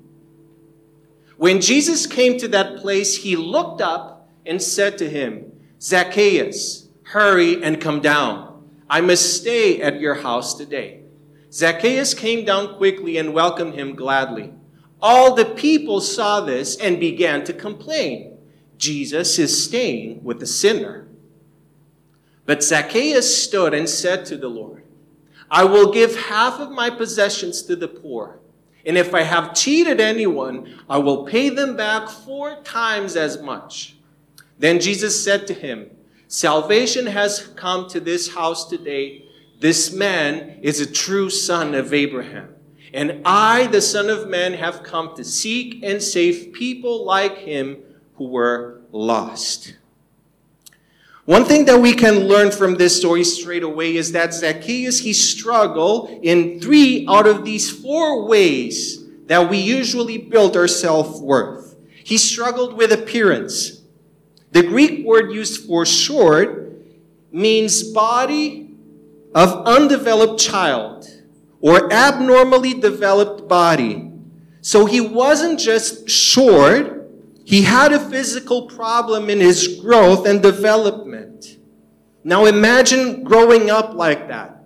When 1.38 1.62
Jesus 1.62 2.08
came 2.08 2.40
to 2.40 2.48
that 2.48 2.78
place, 2.78 3.18
he 3.18 3.36
looked 3.36 3.82
up 3.82 4.28
and 4.48 4.60
said 4.60 4.98
to 4.98 5.08
him, 5.08 5.52
Zacchaeus, 5.80 6.88
hurry 7.04 7.64
and 7.64 7.80
come 7.80 8.02
down. 8.02 8.68
I 8.90 9.02
must 9.02 9.36
stay 9.36 9.80
at 9.80 10.00
your 10.00 10.16
house 10.16 10.56
today. 10.56 11.02
Zacchaeus 11.54 12.16
came 12.16 12.46
down 12.46 12.78
quickly 12.78 13.18
and 13.18 13.32
welcomed 13.32 13.76
him 13.76 13.94
gladly. 13.94 14.56
All 15.00 15.36
the 15.36 15.46
people 15.46 16.02
saw 16.02 16.42
this 16.42 16.78
and 16.78 17.00
began 17.00 17.44
to 17.44 17.54
complain. 17.54 18.40
Jesus 18.80 19.38
is 19.38 19.66
staying 19.66 20.24
with 20.24 20.42
a 20.42 20.48
sinner. 20.48 21.05
But 22.46 22.64
Zacchaeus 22.64 23.44
stood 23.44 23.74
and 23.74 23.90
said 23.90 24.26
to 24.28 24.38
the 24.38 24.50
Lord, 24.50 24.84
I 25.50 25.64
will 25.64 25.92
give 25.92 26.16
half 26.16 26.60
of 26.60 26.72
my 26.72 26.90
possessions 26.90 27.64
to 27.64 27.76
the 27.76 27.88
poor. 27.88 28.40
And 28.86 28.98
if 28.98 29.14
I 29.14 29.24
have 29.24 29.56
cheated 29.56 30.00
anyone, 30.00 30.80
I 30.90 30.98
will 31.00 31.26
pay 31.26 31.50
them 31.50 31.76
back 31.76 32.08
four 32.08 32.62
times 32.64 33.16
as 33.16 33.42
much. 33.42 33.96
Then 34.60 34.80
Jesus 34.80 35.24
said 35.24 35.48
to 35.48 35.54
him, 35.54 35.90
Salvation 36.28 37.08
has 37.08 37.48
come 37.56 37.88
to 37.90 38.00
this 38.00 38.34
house 38.34 38.68
today. 38.68 39.26
This 39.60 39.94
man 39.94 40.60
is 40.62 40.80
a 40.80 40.92
true 40.92 41.30
son 41.30 41.74
of 41.74 41.94
Abraham. 41.94 42.56
And 42.94 43.22
I, 43.26 43.68
the 43.68 43.82
Son 43.82 44.10
of 44.10 44.30
Man, 44.30 44.54
have 44.54 44.84
come 44.84 45.16
to 45.16 45.24
seek 45.24 45.84
and 45.84 46.02
save 46.02 46.54
people 46.54 47.06
like 47.06 47.38
him 47.40 47.78
who 48.16 48.30
were 48.30 48.82
lost. 48.92 49.76
One 51.26 51.44
thing 51.44 51.66
that 51.66 51.80
we 51.80 51.94
can 51.94 52.28
learn 52.28 52.52
from 52.52 52.76
this 52.76 52.96
story 52.96 53.24
straight 53.24 53.64
away 53.64 53.96
is 53.96 54.12
that 54.12 54.32
Zacchaeus, 54.32 55.00
he 55.00 55.12
struggled 55.12 56.12
in 56.22 56.60
three 56.60 57.06
out 57.10 57.26
of 57.26 57.44
these 57.44 57.72
four 57.72 58.28
ways 58.28 59.04
that 59.26 59.50
we 59.50 59.58
usually 59.58 60.20
build 60.20 60.56
our 60.56 60.68
self-worth. 60.68 61.76
He 62.04 62.18
struggled 62.20 62.74
with 62.76 62.92
appearance. 62.92 63.82
The 64.52 64.62
Greek 64.62 65.04
word 65.04 65.32
used 65.32 65.66
for 65.66 65.84
short 65.84 66.78
means 67.32 67.82
body 67.92 68.76
of 69.34 69.66
undeveloped 69.66 70.40
child 70.40 71.08
or 71.60 71.92
abnormally 71.92 72.76
developed 72.76 73.48
body. 73.48 74.12
So 74.62 74.86
he 74.86 75.02
wasn't 75.02 75.60
just 75.60 76.08
short, 76.08 76.95
he 77.46 77.62
had 77.62 77.94
a 77.94 78.10
physical 78.10 78.68
problem 78.68 79.30
in 79.30 79.40
his 79.40 79.80
growth 79.80 80.26
and 80.28 80.42
development. 80.42 81.58
Now 82.24 82.46
imagine 82.46 83.24
growing 83.24 83.70
up 83.70 83.94
like 83.94 84.28
that. 84.30 84.66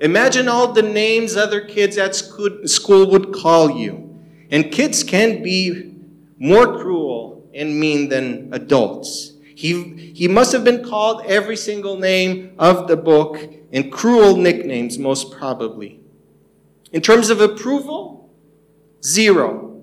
Imagine 0.00 0.46
all 0.46 0.72
the 0.72 0.82
names 0.82 1.36
other 1.36 1.60
kids 1.62 1.98
at 1.98 2.14
school 2.14 3.10
would 3.10 3.32
call 3.32 3.70
you. 3.70 4.18
And 4.50 4.70
kids 4.70 5.02
can 5.02 5.42
be 5.42 5.94
more 6.38 6.78
cruel 6.78 7.48
and 7.52 7.80
mean 7.80 8.08
than 8.08 8.50
adults. 8.52 9.32
He, 9.56 10.12
he 10.14 10.28
must 10.28 10.52
have 10.52 10.62
been 10.62 10.84
called 10.84 11.22
every 11.26 11.56
single 11.56 11.98
name 11.98 12.54
of 12.58 12.86
the 12.86 12.96
book 12.96 13.40
and 13.72 13.90
cruel 13.90 14.36
nicknames, 14.36 14.98
most 14.98 15.32
probably. 15.32 16.00
In 16.92 17.00
terms 17.00 17.30
of 17.30 17.40
approval, 17.40 18.30
zero. 19.02 19.75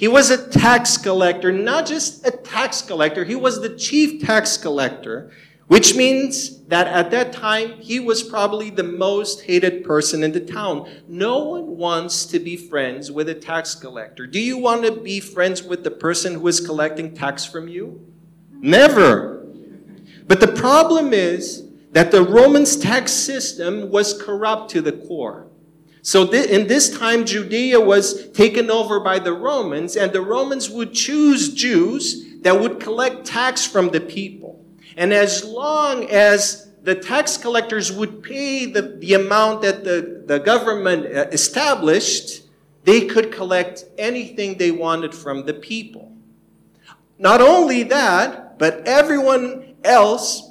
He 0.00 0.08
was 0.08 0.30
a 0.30 0.48
tax 0.48 0.96
collector, 0.96 1.52
not 1.52 1.84
just 1.84 2.26
a 2.26 2.30
tax 2.30 2.80
collector, 2.80 3.22
he 3.22 3.34
was 3.34 3.60
the 3.60 3.76
chief 3.76 4.24
tax 4.24 4.56
collector, 4.56 5.30
which 5.66 5.94
means 5.94 6.62
that 6.68 6.86
at 6.86 7.10
that 7.10 7.34
time 7.34 7.72
he 7.72 8.00
was 8.00 8.22
probably 8.22 8.70
the 8.70 8.82
most 8.82 9.42
hated 9.42 9.84
person 9.84 10.24
in 10.24 10.32
the 10.32 10.40
town. 10.40 10.90
No 11.06 11.44
one 11.44 11.76
wants 11.76 12.24
to 12.28 12.38
be 12.38 12.56
friends 12.56 13.12
with 13.12 13.28
a 13.28 13.34
tax 13.34 13.74
collector. 13.74 14.26
Do 14.26 14.40
you 14.40 14.56
want 14.56 14.86
to 14.86 14.92
be 14.92 15.20
friends 15.20 15.62
with 15.62 15.84
the 15.84 15.90
person 15.90 16.36
who 16.36 16.48
is 16.48 16.60
collecting 16.60 17.14
tax 17.14 17.44
from 17.44 17.68
you? 17.68 18.00
Never. 18.52 19.44
But 20.26 20.40
the 20.40 20.48
problem 20.48 21.12
is 21.12 21.68
that 21.92 22.10
the 22.10 22.22
Romans 22.22 22.74
tax 22.74 23.12
system 23.12 23.90
was 23.90 24.18
corrupt 24.18 24.70
to 24.70 24.80
the 24.80 24.92
core. 24.92 25.49
So 26.02 26.26
th- 26.26 26.48
in 26.48 26.66
this 26.66 26.96
time, 26.96 27.24
Judea 27.24 27.80
was 27.80 28.30
taken 28.30 28.70
over 28.70 29.00
by 29.00 29.18
the 29.18 29.32
Romans, 29.32 29.96
and 29.96 30.12
the 30.12 30.22
Romans 30.22 30.70
would 30.70 30.94
choose 30.94 31.52
Jews 31.52 32.40
that 32.42 32.58
would 32.58 32.80
collect 32.80 33.26
tax 33.26 33.66
from 33.66 33.90
the 33.90 34.00
people. 34.00 34.64
And 34.96 35.12
as 35.12 35.44
long 35.44 36.08
as 36.10 36.70
the 36.82 36.94
tax 36.94 37.36
collectors 37.36 37.92
would 37.92 38.22
pay 38.22 38.66
the, 38.66 38.82
the 38.82 39.14
amount 39.14 39.62
that 39.62 39.84
the, 39.84 40.24
the 40.26 40.38
government 40.38 41.06
uh, 41.06 41.26
established, 41.30 42.42
they 42.84 43.06
could 43.06 43.30
collect 43.30 43.84
anything 43.98 44.56
they 44.56 44.70
wanted 44.70 45.14
from 45.14 45.44
the 45.44 45.54
people. 45.54 46.12
Not 47.18 47.42
only 47.42 47.82
that, 47.84 48.58
but 48.58 48.88
everyone 48.88 49.74
else 49.84 50.49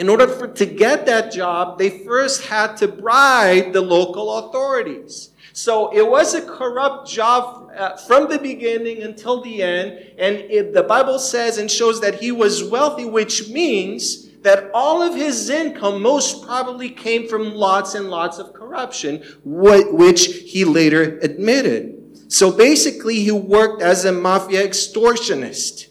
in 0.00 0.08
order 0.08 0.26
for, 0.26 0.48
to 0.48 0.64
get 0.64 1.04
that 1.04 1.30
job, 1.30 1.78
they 1.78 1.90
first 1.90 2.46
had 2.46 2.74
to 2.74 2.88
bribe 2.88 3.74
the 3.74 3.82
local 3.82 4.38
authorities. 4.38 5.28
So 5.52 5.94
it 5.94 6.08
was 6.08 6.32
a 6.32 6.40
corrupt 6.40 7.06
job 7.06 7.70
uh, 7.76 7.96
from 7.98 8.30
the 8.30 8.38
beginning 8.38 9.02
until 9.02 9.42
the 9.42 9.62
end. 9.62 10.14
And 10.18 10.36
it, 10.36 10.72
the 10.72 10.84
Bible 10.84 11.18
says 11.18 11.58
and 11.58 11.70
shows 11.70 12.00
that 12.00 12.14
he 12.14 12.32
was 12.32 12.64
wealthy, 12.64 13.04
which 13.04 13.50
means 13.50 14.30
that 14.38 14.70
all 14.72 15.02
of 15.02 15.14
his 15.14 15.50
income 15.50 16.00
most 16.00 16.46
probably 16.46 16.88
came 16.88 17.28
from 17.28 17.52
lots 17.52 17.94
and 17.94 18.08
lots 18.08 18.38
of 18.38 18.54
corruption, 18.54 19.22
which 19.44 20.24
he 20.46 20.64
later 20.64 21.18
admitted. 21.18 22.32
So 22.32 22.50
basically, 22.50 23.16
he 23.16 23.32
worked 23.32 23.82
as 23.82 24.06
a 24.06 24.12
mafia 24.12 24.66
extortionist. 24.66 25.88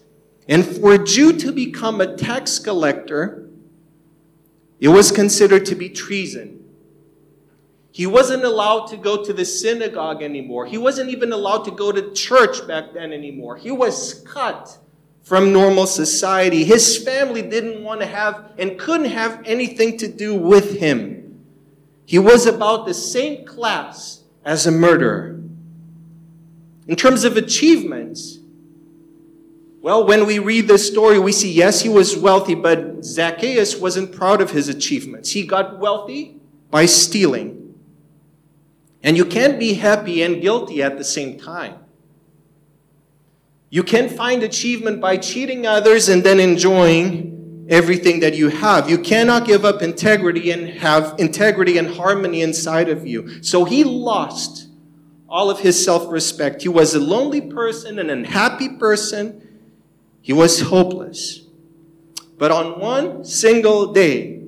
And 0.48 0.66
for 0.66 0.94
a 0.94 1.04
Jew 1.04 1.34
to 1.34 1.51
become 1.51 2.01
a 2.01 2.18
tax 2.18 2.58
collector, 2.58 3.49
it 4.79 4.88
was 4.88 5.12
considered 5.12 5.65
to 5.67 5.75
be 5.75 5.89
treason. 5.89 6.63
He 7.91 8.05
wasn't 8.05 8.43
allowed 8.43 8.88
to 8.88 8.98
go 8.98 9.24
to 9.24 9.33
the 9.33 9.43
synagogue 9.43 10.21
anymore. 10.21 10.65
He 10.65 10.77
wasn't 10.77 11.09
even 11.09 11.33
allowed 11.33 11.65
to 11.65 11.71
go 11.71 11.91
to 11.91 12.13
church 12.13 12.65
back 12.67 12.93
then 12.93 13.12
anymore. 13.12 13.57
He 13.57 13.71
was 13.71 14.21
cut 14.25 14.77
from 15.21 15.51
normal 15.51 15.86
society. 15.86 16.63
His 16.63 17.03
family 17.03 17.41
didn't 17.41 17.83
want 17.83 18.00
to 18.01 18.07
have 18.07 18.51
and 18.57 18.79
couldn't 18.79 19.09
have 19.12 19.41
anything 19.45 19.98
to 19.98 20.07
do 20.07 20.33
with 20.33 20.79
him. 20.79 21.43
He 22.05 22.19
was 22.19 22.45
about 22.45 22.86
the 22.86 22.93
same 22.93 23.45
class 23.45 24.24
as 24.45 24.65
a 24.65 24.71
murderer. 24.71 25.39
In 26.88 26.95
terms 26.95 27.24
of 27.24 27.38
achievements, 27.38 28.38
well, 29.81 30.05
when 30.05 30.25
we 30.25 30.39
read 30.39 30.67
this 30.67 30.86
story, 30.86 31.19
we 31.19 31.31
see, 31.31 31.51
yes, 31.51 31.81
he 31.81 31.89
was 31.89 32.17
wealthy, 32.17 32.53
but 32.53 33.03
Zacchaeus 33.03 33.77
wasn't 33.77 34.12
proud 34.12 34.41
of 34.41 34.51
his 34.51 34.67
achievements. 34.67 35.31
He 35.31 35.48
got 35.48 35.79
wealthy 35.79 36.41
by 36.69 36.86
stealing. 36.86 37.75
And 39.01 39.15
you 39.15 39.24
can't 39.24 39.57
be 39.57 39.75
happy 39.75 40.21
and 40.21 40.41
guilty 40.41 40.83
at 40.83 40.98
the 40.98 41.05
same 41.05 41.39
time. 41.39 41.75
You 43.69 43.83
can 43.83 44.09
find 44.09 44.43
achievement 44.43 45.00
by 45.00 45.15
cheating 45.15 45.65
others 45.65 46.09
and 46.09 46.24
then 46.24 46.41
enjoying 46.41 47.67
everything 47.69 48.19
that 48.19 48.36
you 48.36 48.50
have. 48.50 48.89
You 48.89 48.98
cannot 48.98 49.45
give 49.45 49.63
up 49.63 49.81
integrity 49.81 50.51
and 50.51 50.67
have 50.79 51.15
integrity 51.19 51.77
and 51.77 51.88
harmony 51.88 52.41
inside 52.41 52.89
of 52.89 53.07
you. 53.07 53.41
So 53.43 53.63
he 53.63 53.86
lost 53.86 54.67
all 55.29 55.50
of 55.50 55.59
his 55.59 55.81
self 55.81 56.12
respect. 56.12 56.63
He 56.63 56.69
was 56.69 56.95
a 56.95 57.00
lonely 57.00 57.41
person, 57.41 58.00
an 58.00 58.09
unhappy 58.09 58.69
person 58.69 59.45
he 60.21 60.33
was 60.33 60.61
hopeless. 60.61 61.41
But 62.38 62.51
on 62.51 62.79
one 62.79 63.25
single 63.25 63.93
day, 63.93 64.41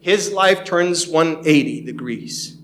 his 0.00 0.32
life 0.32 0.64
turns 0.64 1.06
180 1.06 1.82
degrees. 1.82 2.56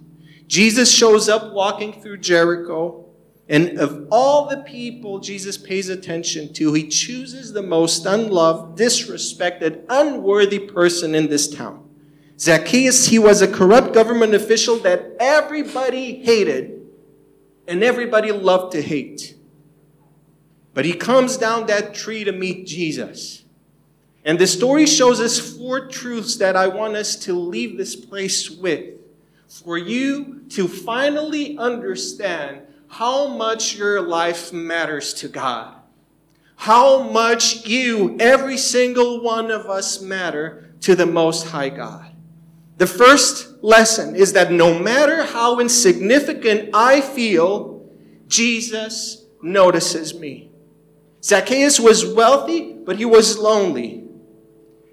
Jesus 0.46 0.90
shows 0.90 1.28
up 1.28 1.52
walking 1.52 1.92
through 1.92 2.18
Jericho. 2.18 3.06
And 3.48 3.78
of 3.78 4.06
all 4.10 4.48
the 4.48 4.58
people 4.58 5.18
Jesus 5.18 5.58
pays 5.58 5.88
attention 5.88 6.52
to, 6.54 6.72
he 6.72 6.88
chooses 6.88 7.52
the 7.52 7.62
most 7.62 8.06
unloved, 8.06 8.78
disrespected, 8.78 9.84
unworthy 9.88 10.58
person 10.58 11.14
in 11.14 11.28
this 11.28 11.48
town. 11.48 11.88
Zacchaeus, 12.38 13.06
he 13.06 13.18
was 13.18 13.42
a 13.42 13.48
corrupt 13.48 13.92
government 13.92 14.34
official 14.34 14.76
that 14.78 15.16
everybody 15.20 16.22
hated 16.22 16.86
and 17.66 17.82
everybody 17.82 18.32
loved 18.32 18.72
to 18.72 18.82
hate. 18.82 19.36
But 20.74 20.84
he 20.84 20.94
comes 20.94 21.36
down 21.36 21.66
that 21.66 21.94
tree 21.94 22.24
to 22.24 22.32
meet 22.32 22.66
Jesus. 22.66 23.44
And 24.24 24.38
the 24.38 24.46
story 24.46 24.86
shows 24.86 25.20
us 25.20 25.38
four 25.38 25.88
truths 25.88 26.36
that 26.36 26.56
I 26.56 26.68
want 26.68 26.94
us 26.94 27.16
to 27.16 27.34
leave 27.34 27.76
this 27.76 27.96
place 27.96 28.48
with. 28.48 28.96
For 29.48 29.76
you 29.76 30.44
to 30.50 30.66
finally 30.68 31.58
understand 31.58 32.62
how 32.88 33.28
much 33.28 33.76
your 33.76 34.00
life 34.00 34.52
matters 34.52 35.12
to 35.14 35.28
God. 35.28 35.74
How 36.56 37.02
much 37.02 37.66
you, 37.66 38.16
every 38.20 38.56
single 38.56 39.22
one 39.22 39.50
of 39.50 39.66
us, 39.66 40.00
matter 40.00 40.72
to 40.82 40.94
the 40.94 41.06
Most 41.06 41.48
High 41.48 41.70
God. 41.70 42.12
The 42.78 42.86
first 42.86 43.62
lesson 43.62 44.14
is 44.14 44.32
that 44.34 44.52
no 44.52 44.78
matter 44.78 45.24
how 45.24 45.58
insignificant 45.58 46.70
I 46.72 47.00
feel, 47.00 47.90
Jesus 48.28 49.24
notices 49.42 50.14
me. 50.14 50.51
Zacchaeus 51.22 51.78
was 51.78 52.04
wealthy, 52.04 52.72
but 52.72 52.96
he 52.96 53.04
was 53.04 53.38
lonely. 53.38 54.04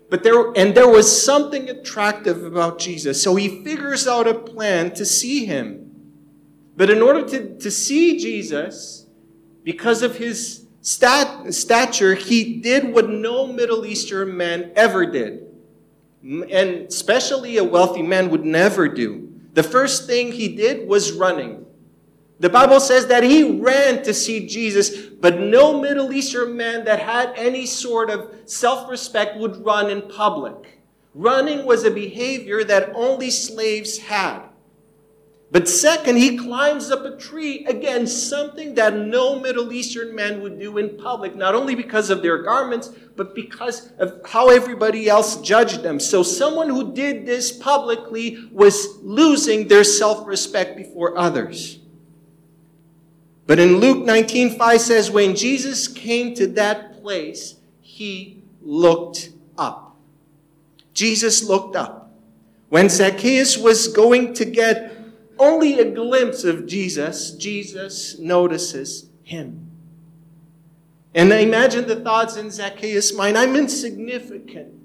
But 0.10 0.24
there, 0.24 0.52
and 0.56 0.74
there 0.74 0.90
was 0.90 1.24
something 1.24 1.70
attractive 1.70 2.44
about 2.44 2.80
Jesus. 2.80 3.22
So 3.22 3.36
he 3.36 3.64
figures 3.64 4.08
out 4.08 4.28
a 4.28 4.34
plan 4.34 4.94
to 4.96 5.06
see 5.06 5.46
him. 5.46 5.86
But 6.76 6.90
in 6.90 7.02
order 7.02 7.28
to, 7.28 7.58
to 7.60 7.72
see 7.72 8.18
Jesus, 8.18 9.06
because 9.64 10.02
of 10.02 10.18
his 10.18 10.66
stat, 10.82 11.54
stature, 11.54 12.16
he 12.16 12.60
did 12.60 12.94
what 12.94 13.10
no 13.10 13.48
Middle 13.48 13.86
Eastern 13.86 14.36
man 14.36 14.72
ever 14.76 15.06
did. 15.06 15.46
And 16.24 16.88
especially 16.88 17.58
a 17.58 17.64
wealthy 17.64 18.02
man 18.02 18.30
would 18.30 18.46
never 18.46 18.88
do. 18.88 19.32
The 19.54 19.64
first 19.64 20.08
thing 20.08 20.32
he 20.32 20.56
did 20.56 20.88
was 20.88 21.12
running. 21.12 21.66
The 22.40 22.50
Bible 22.50 22.80
says 22.80 23.08
that 23.08 23.24
he 23.24 23.60
ran 23.60 24.02
to 24.04 24.14
see 24.14 24.48
Jesus, 24.48 24.96
but 24.96 25.39
no 25.52 25.80
Middle 25.80 26.14
Eastern 26.14 26.56
man 26.56 26.86
that 26.86 27.00
had 27.00 27.34
any 27.36 27.66
sort 27.66 28.10
of 28.10 28.32
self 28.46 28.90
respect 28.90 29.38
would 29.38 29.64
run 29.66 29.90
in 29.90 30.02
public. 30.04 30.80
Running 31.14 31.66
was 31.66 31.84
a 31.84 31.92
behavior 31.92 32.64
that 32.64 32.92
only 32.94 33.30
slaves 33.30 33.98
had. 33.98 34.44
But 35.52 35.68
second, 35.68 36.18
he 36.18 36.38
climbs 36.38 36.92
up 36.92 37.04
a 37.06 37.18
tree. 37.18 37.66
Again, 37.66 38.06
something 38.06 38.76
that 38.76 38.96
no 38.96 39.40
Middle 39.40 39.74
Eastern 39.74 40.14
man 40.14 40.42
would 40.42 40.60
do 40.60 40.78
in 40.78 40.96
public, 40.98 41.36
not 41.36 41.56
only 41.56 41.74
because 41.74 42.12
of 42.12 42.22
their 42.22 42.44
garments, 42.44 42.92
but 43.16 43.34
because 43.34 43.92
of 43.98 44.22
how 44.26 44.50
everybody 44.50 45.10
else 45.10 45.42
judged 45.42 45.82
them. 45.82 46.00
So 46.00 46.22
someone 46.22 46.70
who 46.70 46.94
did 46.94 47.26
this 47.26 47.52
publicly 47.52 48.48
was 48.52 49.00
losing 49.02 49.68
their 49.68 49.84
self-respect 49.84 50.78
before 50.78 51.18
others. 51.18 51.80
But 53.50 53.58
in 53.58 53.78
Luke 53.78 54.06
19:5 54.06 54.80
says, 54.80 55.10
when 55.10 55.36
Jesus 55.36 55.88
came 55.88 56.36
to 56.36 56.46
that 56.50 57.02
place, 57.02 57.56
he 57.82 58.44
looked 58.62 59.32
up. 59.58 59.96
Jesus 60.94 61.42
looked 61.42 61.76
up. 61.76 62.12
When 62.68 62.90
Zacchaeus 62.90 63.58
was 63.58 63.88
going 63.88 64.36
to 64.36 64.46
get 64.46 64.96
only 65.40 65.80
a 65.80 65.90
glimpse 65.90 66.44
of 66.44 66.68
Jesus, 66.68 67.32
Jesus 67.32 68.20
notices 68.20 69.10
him. 69.24 69.72
And 71.16 71.34
imagine 71.34 71.88
the 71.88 71.96
thoughts 71.96 72.38
in 72.38 72.52
Zacchaeus' 72.52 73.16
mind 73.16 73.36
I'm 73.36 73.56
insignificant, 73.56 74.76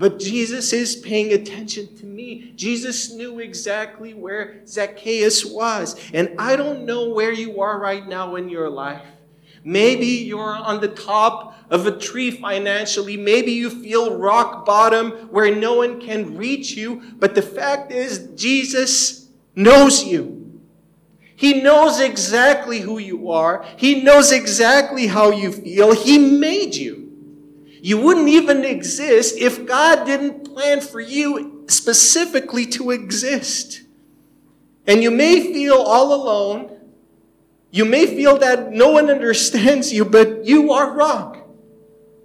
but 0.00 0.18
Jesus 0.18 0.72
is 0.72 0.96
paying 0.96 1.34
attention 1.34 1.94
to 1.98 2.06
me. 2.06 2.54
Jesus 2.56 3.12
knew 3.12 3.38
exactly 3.38 4.14
where 4.14 4.62
Zacchaeus 4.66 5.44
was. 5.44 5.94
And 6.14 6.34
I 6.38 6.56
don't 6.56 6.86
know 6.86 7.10
where 7.10 7.32
you 7.32 7.60
are 7.60 7.78
right 7.78 8.08
now 8.08 8.36
in 8.36 8.48
your 8.48 8.70
life. 8.70 9.04
Maybe 9.62 10.06
you're 10.06 10.56
on 10.56 10.80
the 10.80 10.88
top 10.88 11.54
of 11.68 11.86
a 11.86 11.98
tree 11.98 12.30
financially. 12.30 13.18
Maybe 13.18 13.52
you 13.52 13.68
feel 13.68 14.16
rock 14.16 14.64
bottom 14.64 15.10
where 15.28 15.54
no 15.54 15.74
one 15.74 16.00
can 16.00 16.34
reach 16.34 16.70
you. 16.70 17.02
But 17.18 17.34
the 17.34 17.42
fact 17.42 17.92
is, 17.92 18.30
Jesus 18.36 19.28
knows 19.54 20.02
you. 20.02 20.62
He 21.36 21.60
knows 21.60 22.00
exactly 22.00 22.80
who 22.80 22.96
you 22.96 23.30
are. 23.32 23.66
He 23.76 24.02
knows 24.02 24.32
exactly 24.32 25.08
how 25.08 25.30
you 25.30 25.52
feel. 25.52 25.94
He 25.94 26.16
made 26.18 26.74
you. 26.74 27.09
You 27.82 27.98
wouldn't 27.98 28.28
even 28.28 28.64
exist 28.64 29.36
if 29.38 29.66
God 29.66 30.04
didn't 30.04 30.44
plan 30.44 30.80
for 30.80 31.00
you 31.00 31.64
specifically 31.68 32.66
to 32.66 32.90
exist. 32.90 33.82
And 34.86 35.02
you 35.02 35.10
may 35.10 35.52
feel 35.52 35.76
all 35.76 36.12
alone. 36.14 36.76
You 37.70 37.84
may 37.84 38.06
feel 38.06 38.38
that 38.38 38.72
no 38.72 38.90
one 38.90 39.10
understands 39.10 39.92
you, 39.92 40.04
but 40.04 40.44
you 40.44 40.72
are 40.72 40.92
wrong. 40.92 41.40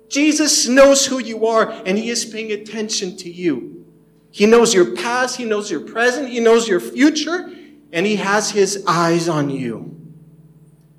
Jesus 0.09 0.67
knows 0.67 1.05
who 1.05 1.19
you 1.19 1.45
are, 1.47 1.69
and 1.85 1.97
He 1.97 2.09
is 2.09 2.25
paying 2.25 2.51
attention 2.51 3.15
to 3.17 3.31
you. 3.31 3.85
He 4.31 4.45
knows 4.45 4.73
your 4.73 4.95
past, 4.95 5.37
He 5.37 5.45
knows 5.45 5.69
your 5.71 5.81
present, 5.81 6.29
He 6.29 6.39
knows 6.39 6.67
your 6.67 6.79
future, 6.79 7.51
and 7.91 8.05
He 8.05 8.15
has 8.17 8.51
His 8.51 8.83
eyes 8.87 9.29
on 9.29 9.49
you. 9.49 9.95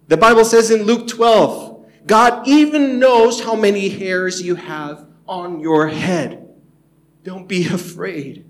The 0.08 0.16
Bible 0.16 0.44
says 0.44 0.70
in 0.70 0.84
Luke 0.84 1.08
12, 1.08 1.65
God 2.06 2.46
even 2.46 2.98
knows 2.98 3.42
how 3.42 3.56
many 3.56 3.88
hairs 3.88 4.40
you 4.40 4.54
have 4.54 5.06
on 5.26 5.60
your 5.60 5.88
head. 5.88 6.48
Don't 7.24 7.48
be 7.48 7.66
afraid. 7.66 8.44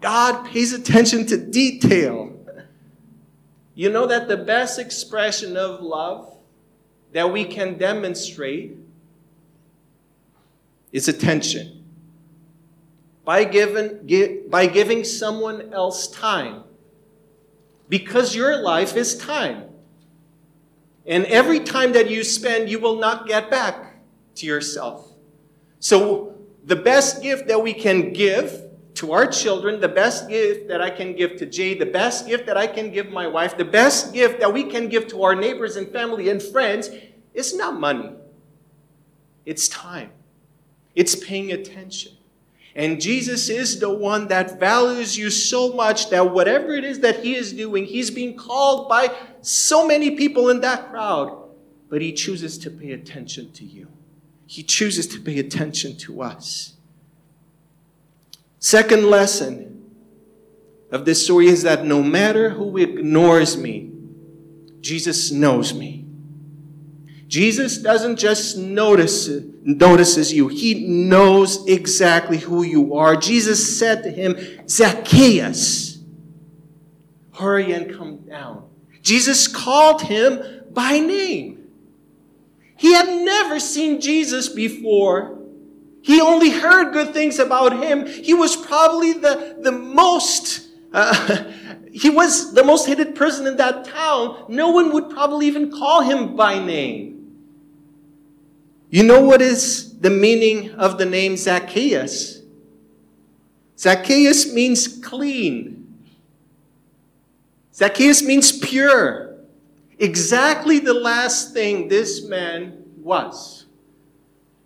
God 0.00 0.46
pays 0.46 0.72
attention 0.72 1.26
to 1.26 1.36
detail. 1.36 2.36
You 3.74 3.90
know 3.90 4.06
that 4.06 4.28
the 4.28 4.36
best 4.36 4.78
expression 4.78 5.56
of 5.56 5.80
love 5.80 6.36
that 7.12 7.32
we 7.32 7.44
can 7.44 7.76
demonstrate 7.76 8.76
is 10.92 11.08
attention 11.08 11.84
by, 13.24 13.44
given, 13.44 14.06
give, 14.06 14.50
by 14.50 14.66
giving 14.66 15.04
someone 15.04 15.72
else 15.72 16.08
time. 16.08 16.64
Because 17.88 18.34
your 18.34 18.56
life 18.62 18.96
is 18.96 19.16
time. 19.18 19.64
And 21.06 21.24
every 21.26 21.60
time 21.60 21.92
that 21.92 22.10
you 22.10 22.22
spend, 22.24 22.68
you 22.68 22.78
will 22.78 22.96
not 22.96 23.26
get 23.26 23.50
back 23.50 23.96
to 24.36 24.46
yourself. 24.46 25.12
So, 25.78 26.34
the 26.64 26.76
best 26.76 27.22
gift 27.22 27.48
that 27.48 27.62
we 27.62 27.72
can 27.72 28.12
give 28.12 28.70
to 28.94 29.12
our 29.12 29.26
children, 29.26 29.80
the 29.80 29.88
best 29.88 30.28
gift 30.28 30.68
that 30.68 30.82
I 30.82 30.90
can 30.90 31.14
give 31.14 31.36
to 31.38 31.46
Jay, 31.46 31.74
the 31.74 31.86
best 31.86 32.26
gift 32.26 32.46
that 32.46 32.56
I 32.56 32.66
can 32.66 32.90
give 32.90 33.10
my 33.10 33.26
wife, 33.26 33.56
the 33.56 33.64
best 33.64 34.12
gift 34.12 34.40
that 34.40 34.52
we 34.52 34.64
can 34.64 34.88
give 34.88 35.08
to 35.08 35.22
our 35.22 35.34
neighbors 35.34 35.76
and 35.76 35.88
family 35.88 36.28
and 36.28 36.42
friends 36.42 36.90
is 37.32 37.56
not 37.56 37.80
money. 37.80 38.10
It's 39.46 39.68
time. 39.68 40.10
It's 40.94 41.14
paying 41.14 41.52
attention. 41.52 42.12
And 42.74 43.00
Jesus 43.00 43.48
is 43.48 43.80
the 43.80 43.90
one 43.90 44.28
that 44.28 44.60
values 44.60 45.18
you 45.18 45.30
so 45.30 45.72
much 45.72 46.10
that 46.10 46.30
whatever 46.30 46.72
it 46.72 46.84
is 46.84 47.00
that 47.00 47.24
he 47.24 47.34
is 47.34 47.52
doing, 47.52 47.84
he's 47.84 48.10
being 48.10 48.36
called 48.36 48.88
by 48.88 49.14
so 49.40 49.86
many 49.86 50.12
people 50.12 50.50
in 50.50 50.60
that 50.60 50.90
crowd, 50.90 51.48
but 51.88 52.00
he 52.00 52.12
chooses 52.12 52.58
to 52.58 52.70
pay 52.70 52.92
attention 52.92 53.50
to 53.52 53.64
you. 53.64 53.88
He 54.46 54.62
chooses 54.62 55.06
to 55.08 55.20
pay 55.20 55.38
attention 55.38 55.96
to 55.98 56.22
us. 56.22 56.74
Second 58.60 59.08
lesson 59.08 59.84
of 60.90 61.04
this 61.04 61.24
story 61.24 61.46
is 61.46 61.62
that 61.62 61.84
no 61.84 62.02
matter 62.02 62.50
who 62.50 62.76
ignores 62.76 63.56
me, 63.56 63.90
Jesus 64.80 65.30
knows 65.30 65.72
me. 65.72 66.04
Jesus 67.30 67.78
doesn't 67.78 68.16
just 68.16 68.58
notice 68.58 69.28
notices 69.62 70.32
you. 70.32 70.48
He 70.48 70.84
knows 70.88 71.64
exactly 71.68 72.38
who 72.38 72.64
you 72.64 72.96
are. 72.96 73.14
Jesus 73.14 73.78
said 73.78 74.02
to 74.02 74.10
him, 74.10 74.36
Zacchaeus, 74.68 75.98
hurry 77.32 77.70
and 77.70 77.96
come 77.96 78.16
down. 78.28 78.68
Jesus 79.02 79.46
called 79.46 80.02
him 80.02 80.42
by 80.72 80.98
name. 80.98 81.68
He 82.76 82.94
had 82.94 83.06
never 83.06 83.60
seen 83.60 84.00
Jesus 84.00 84.48
before. 84.48 85.38
He 86.02 86.20
only 86.20 86.50
heard 86.50 86.92
good 86.92 87.14
things 87.14 87.38
about 87.38 87.80
him. 87.80 88.08
He 88.08 88.34
was 88.34 88.56
probably 88.56 89.12
the, 89.12 89.58
the 89.60 89.70
most, 89.70 90.66
uh, 90.92 91.44
he 91.92 92.10
was 92.10 92.54
the 92.54 92.64
most 92.64 92.88
hated 92.88 93.14
person 93.14 93.46
in 93.46 93.56
that 93.58 93.84
town. 93.84 94.46
No 94.48 94.70
one 94.70 94.92
would 94.94 95.10
probably 95.10 95.46
even 95.46 95.70
call 95.70 96.00
him 96.00 96.34
by 96.34 96.58
name. 96.58 97.18
You 98.90 99.04
know 99.04 99.22
what 99.22 99.40
is 99.40 99.98
the 100.00 100.10
meaning 100.10 100.72
of 100.72 100.98
the 100.98 101.06
name 101.06 101.36
Zacchaeus? 101.36 102.42
Zacchaeus 103.78 104.52
means 104.52 104.88
clean. 105.02 105.80
Zacchaeus 107.72 108.22
means 108.22 108.52
pure. 108.52 109.28
exactly 109.98 110.78
the 110.78 110.94
last 110.94 111.52
thing 111.52 111.86
this 111.86 112.24
man 112.24 112.82
was. 113.02 113.66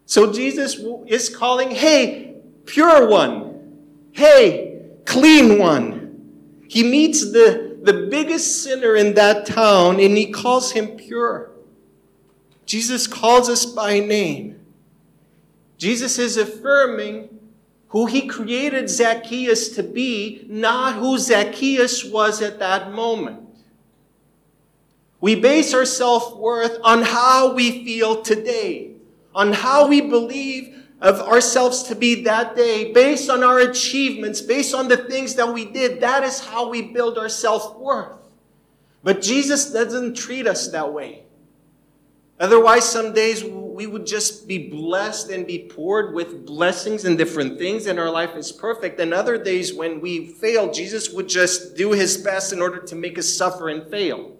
So 0.06 0.32
Jesus 0.32 0.76
is 1.06 1.28
calling, 1.28 1.72
hey, 1.72 2.37
pure 2.66 3.08
one. 3.08 3.78
Hey, 4.12 4.82
clean 5.04 5.58
one. 5.58 6.64
He 6.68 6.84
meets 6.84 7.32
the, 7.32 7.78
the 7.82 8.06
biggest 8.10 8.62
sinner 8.62 8.94
in 8.94 9.14
that 9.14 9.44
town 9.44 9.98
and 10.00 10.16
he 10.16 10.30
calls 10.30 10.70
him 10.72 10.96
pure. 10.96 11.54
Jesus 12.66 13.07
calls 13.07 13.48
us 13.48 13.66
by 13.66 14.00
name. 14.00 14.61
Jesus 15.77 16.18
is 16.18 16.37
affirming 16.37 17.29
who 17.88 18.07
he 18.07 18.27
created 18.27 18.88
Zacchaeus 18.88 19.68
to 19.70 19.83
be, 19.83 20.46
not 20.48 20.94
who 20.94 21.18
Zacchaeus 21.18 22.05
was 22.05 22.42
at 22.42 22.59
that 22.59 22.92
moment. 22.92 23.40
We 25.20 25.37
base 25.37 25.72
our 25.72 25.85
self 25.85 26.37
worth 26.37 26.79
on 26.83 27.03
how 27.03 27.55
we 27.55 27.85
feel 27.85 28.22
today, 28.22 28.92
on 29.35 29.53
how 29.53 29.87
we 29.87 30.00
believe 30.00 30.85
of 31.00 31.20
ourselves 31.20 31.83
to 31.85 31.94
be 31.94 32.22
that 32.24 32.57
day, 32.57 32.92
based 32.92 33.29
on 33.29 33.42
our 33.42 33.61
achievements, 33.61 34.40
based 34.40 34.74
on 34.74 34.88
the 34.88 34.96
things 34.96 35.35
that 35.35 35.53
we 35.53 35.64
did. 35.64 36.00
That 36.00 36.24
is 36.24 36.40
how 36.40 36.68
we 36.68 36.83
build 36.83 37.18
our 37.18 37.29
self 37.29 37.79
worth. 37.79 38.12
But 39.03 39.20
Jesus 39.20 39.70
doesn't 39.70 40.16
treat 40.16 40.46
us 40.46 40.68
that 40.68 40.92
way. 40.92 41.23
Otherwise, 42.40 42.85
some 42.85 43.12
days 43.12 43.44
we 43.44 43.87
would 43.87 44.07
just 44.07 44.49
be 44.49 44.68
blessed 44.68 45.31
and 45.31 45.47
be 45.47 45.68
poured 45.68 46.14
with 46.14 46.44
blessings 46.47 47.05
and 47.05 47.16
different 47.16 47.59
things, 47.59 47.87
and 47.87 47.99
our 47.99 48.11
life 48.11 48.35
is 48.37 48.51
perfect. 48.51 48.99
And 48.99 49.14
other 49.14 49.38
days 49.38 49.73
when 49.73 50.01
we 50.01 50.27
fail, 50.27 50.73
Jesus 50.73 51.11
would 51.11 51.29
just 51.29 51.77
do 51.77 51.92
his 51.92 52.16
best 52.16 52.53
in 52.53 52.61
order 52.61 52.81
to 52.81 52.94
make 52.94 53.18
us 53.18 53.29
suffer 53.29 53.68
and 53.68 53.88
fail. 53.88 54.37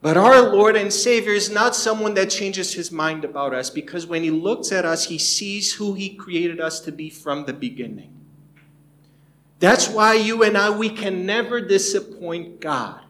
But 0.00 0.16
our 0.16 0.40
Lord 0.40 0.74
and 0.74 0.92
Savior 0.92 1.32
is 1.32 1.48
not 1.48 1.76
someone 1.76 2.14
that 2.14 2.28
changes 2.28 2.74
his 2.74 2.90
mind 2.90 3.24
about 3.24 3.54
us 3.54 3.70
because 3.70 4.04
when 4.04 4.24
he 4.24 4.32
looks 4.32 4.72
at 4.72 4.84
us, 4.84 5.06
he 5.06 5.16
sees 5.16 5.74
who 5.74 5.94
he 5.94 6.16
created 6.16 6.60
us 6.60 6.80
to 6.80 6.90
be 6.90 7.08
from 7.08 7.44
the 7.44 7.52
beginning. 7.52 8.12
That's 9.60 9.88
why 9.88 10.14
you 10.14 10.42
and 10.42 10.58
I, 10.58 10.70
we 10.70 10.90
can 10.90 11.24
never 11.24 11.60
disappoint 11.60 12.60
God. 12.60 13.00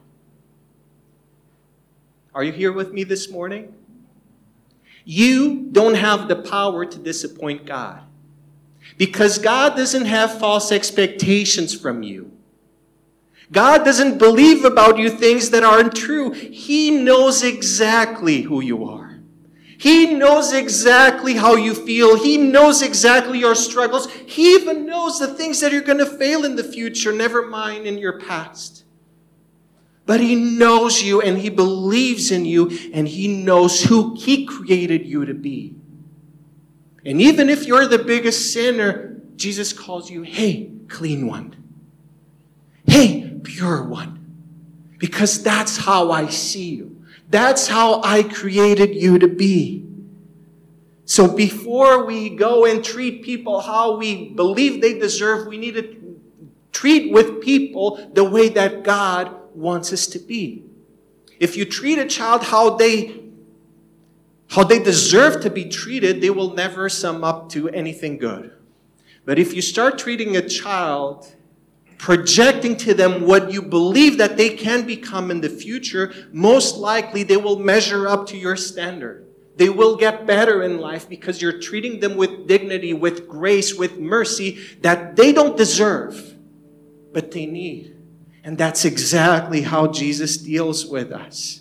Are 2.35 2.43
you 2.43 2.53
here 2.53 2.73
with 2.73 2.93
me 2.93 3.05
this 3.05 3.31
morning? 3.31 3.75
You 5.05 5.69
don't 5.73 5.95
have 5.95 6.29
the 6.29 6.37
power 6.37 6.85
to 6.85 6.99
disappoint 6.99 7.67
God 7.67 8.03
because 8.97 9.39
God 9.39 9.77
doesn't 9.77 10.07
have 10.07 10.39
false 10.39 10.73
expectations 10.73 11.79
from 11.79 12.03
you. 12.03 12.33
God 13.51 13.85
doesn't 13.85 14.19
believe 14.19 14.65
about 14.65 14.99
you 14.99 15.11
things 15.11 15.51
that 15.51 15.63
aren't 15.63 15.95
true. 15.95 16.31
He 16.31 16.91
knows 16.91 17.43
exactly 17.43 18.43
who 18.43 18.63
you 18.63 18.85
are. 18.85 19.19
He 19.77 20.15
knows 20.15 20.53
exactly 20.53 21.35
how 21.35 21.57
you 21.57 21.75
feel. 21.75 22.17
He 22.17 22.39
knows 22.39 22.83
exactly 22.83 23.41
your 23.41 23.57
struggles. 23.57 24.11
He 24.11 24.55
even 24.55 24.87
knows 24.87 25.19
the 25.19 25.35
things 25.35 25.61
that 25.61 25.73
you're 25.73 25.83
going 25.83 25.99
to 25.99 26.07
fail 26.07 26.45
in 26.45 26.55
the 26.55 26.65
future, 26.65 27.13
never 27.13 27.47
mind 27.47 27.87
in 27.87 27.99
your 27.99 28.21
past. 28.21 28.82
But 30.05 30.21
he 30.21 30.35
knows 30.35 31.03
you 31.03 31.21
and 31.21 31.39
he 31.39 31.49
believes 31.49 32.31
in 32.33 32.45
you 32.45 32.71
and 32.93 33.07
he 33.07 33.29
knows 33.29 33.85
who 33.85 34.17
he 34.17 34.45
created 34.47 35.07
you 35.07 35.25
to 35.25 35.35
be. 35.35 35.77
And 37.05 37.21
even 37.21 37.49
if 37.49 37.67
you're 37.67 37.87
the 37.87 37.99
biggest 37.99 38.53
sinner, 38.53 39.21
Jesus 39.37 39.73
calls 39.73 40.11
you, 40.11 40.23
hey, 40.23 40.71
clean 40.89 41.27
one. 41.27 41.57
Hey, 42.87 43.39
pure 43.43 43.85
one. 43.85 44.19
Because 44.99 45.43
that's 45.43 45.77
how 45.77 46.11
I 46.11 46.29
see 46.29 46.75
you. 46.75 47.05
That's 47.29 47.67
how 47.67 48.03
I 48.03 48.23
created 48.23 48.95
you 48.95 49.19
to 49.19 49.29
be. 49.29 49.87
So 51.05 51.35
before 51.35 52.05
we 52.05 52.31
go 52.31 52.65
and 52.65 52.85
treat 52.85 53.23
people 53.23 53.61
how 53.61 53.97
we 53.97 54.31
believe 54.31 54.81
they 54.81 54.99
deserve, 54.99 55.47
we 55.47 55.59
need 55.59 55.75
to 55.75 56.21
treat 56.73 57.13
with 57.13 57.43
people 57.43 58.11
the 58.15 58.25
way 58.25 58.49
that 58.51 58.83
God 58.83 59.42
wants 59.55 59.93
us 59.93 60.07
to 60.09 60.19
be. 60.19 60.65
If 61.39 61.57
you 61.57 61.65
treat 61.65 61.99
a 61.99 62.07
child 62.07 62.45
how 62.45 62.77
they 62.77 63.21
how 64.49 64.65
they 64.65 64.79
deserve 64.79 65.41
to 65.43 65.51
be 65.51 65.65
treated, 65.65 66.21
they 66.21 66.29
will 66.29 66.53
never 66.53 66.91
sum 66.91 67.25
up 67.25 67.49
to 67.51 67.71
anything 67.71 68.19
good. 68.19 68.53
But 69.25 69.39
if 69.39 69.55
you 69.55 69.63
start 69.63 69.99
treating 69.99 70.37
a 70.37 70.47
child 70.47 71.33
projecting 71.97 72.77
to 72.77 72.93
them 72.93 73.23
what 73.23 73.53
you 73.53 73.63
believe 73.63 74.19
that 74.19 74.37
they 74.37 74.51
can 74.51 74.85
become 74.85 75.31
in 75.31 75.41
the 75.41 75.49
future, 75.49 76.13
most 76.33 76.77
likely 76.77 77.23
they 77.23 77.37
will 77.37 77.59
measure 77.59 78.09
up 78.09 78.27
to 78.27 78.37
your 78.37 78.57
standard. 78.57 79.25
They 79.57 79.69
will 79.69 79.97
get 79.97 80.27
better 80.27 80.65
in 80.65 80.79
life 80.79 81.09
because 81.09 81.41
you're 81.41 81.61
treating 81.61 82.01
them 82.01 82.17
with 82.17 82.49
dignity, 82.49 82.93
with 82.93 83.29
grace, 83.29 83.75
with 83.75 83.99
mercy 83.99 84.59
that 84.81 85.15
they 85.15 85.33
don't 85.33 85.57
deserve, 85.57 86.37
but 87.13 87.31
they 87.31 87.47
need. 87.47 87.95
And 88.45 88.59
that's 88.59 88.85
exactly 88.85 89.63
how 89.63 89.87
Jesus 89.87 90.37
deals 90.37 90.87
with 90.87 91.13
us. 91.13 91.61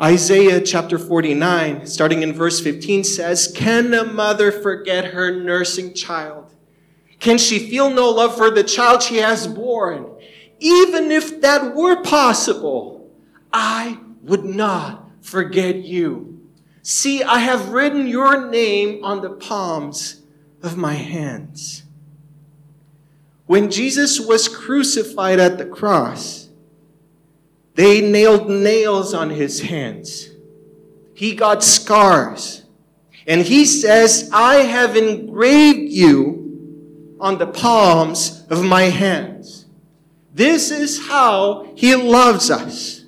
Isaiah 0.00 0.60
chapter 0.60 0.98
49, 0.98 1.86
starting 1.86 2.22
in 2.22 2.34
verse 2.34 2.60
15, 2.60 3.02
says, 3.02 3.50
Can 3.54 3.94
a 3.94 4.04
mother 4.04 4.52
forget 4.52 5.06
her 5.06 5.34
nursing 5.34 5.94
child? 5.94 6.54
Can 7.18 7.38
she 7.38 7.58
feel 7.58 7.88
no 7.88 8.10
love 8.10 8.36
for 8.36 8.50
the 8.50 8.62
child 8.62 9.02
she 9.02 9.16
has 9.16 9.46
born? 9.46 10.12
Even 10.58 11.10
if 11.10 11.40
that 11.40 11.74
were 11.74 12.02
possible, 12.02 13.10
I 13.52 13.98
would 14.22 14.44
not 14.44 15.08
forget 15.22 15.76
you. 15.76 16.46
See, 16.82 17.22
I 17.22 17.38
have 17.38 17.70
written 17.70 18.06
your 18.06 18.50
name 18.50 19.02
on 19.02 19.22
the 19.22 19.30
palms 19.30 20.20
of 20.62 20.76
my 20.76 20.94
hands. 20.94 21.84
When 23.46 23.70
Jesus 23.70 24.20
was 24.20 24.48
crucified 24.48 25.38
at 25.38 25.56
the 25.56 25.66
cross, 25.66 26.48
they 27.74 28.00
nailed 28.00 28.50
nails 28.50 29.14
on 29.14 29.30
his 29.30 29.60
hands. 29.60 30.30
He 31.14 31.34
got 31.34 31.62
scars. 31.62 32.64
And 33.26 33.42
he 33.42 33.64
says, 33.64 34.30
I 34.32 34.56
have 34.56 34.96
engraved 34.96 35.90
you 35.90 37.16
on 37.20 37.38
the 37.38 37.46
palms 37.46 38.44
of 38.50 38.64
my 38.64 38.84
hands. 38.84 39.66
This 40.32 40.70
is 40.70 41.06
how 41.08 41.66
he 41.74 41.94
loves 41.94 42.50
us. 42.50 43.04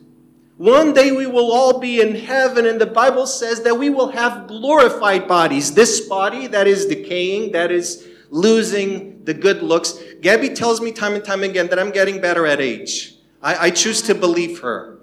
One 0.56 0.92
day 0.92 1.12
we 1.12 1.26
will 1.26 1.52
all 1.52 1.78
be 1.78 2.00
in 2.00 2.16
heaven, 2.16 2.66
and 2.66 2.80
the 2.80 2.86
Bible 2.86 3.26
says 3.26 3.62
that 3.62 3.78
we 3.78 3.90
will 3.90 4.08
have 4.08 4.48
glorified 4.48 5.28
bodies. 5.28 5.72
This 5.72 6.00
body 6.00 6.48
that 6.48 6.66
is 6.66 6.86
decaying, 6.86 7.52
that 7.52 7.70
is 7.70 8.07
losing 8.30 9.24
the 9.24 9.34
good 9.34 9.62
looks. 9.62 9.98
Gabby 10.20 10.50
tells 10.50 10.80
me 10.80 10.92
time 10.92 11.14
and 11.14 11.24
time 11.24 11.42
again 11.42 11.68
that 11.68 11.78
I'm 11.78 11.90
getting 11.90 12.20
better 12.20 12.46
at 12.46 12.60
age. 12.60 13.14
I, 13.42 13.66
I 13.66 13.70
choose 13.70 14.02
to 14.02 14.14
believe 14.14 14.60
her. 14.60 14.98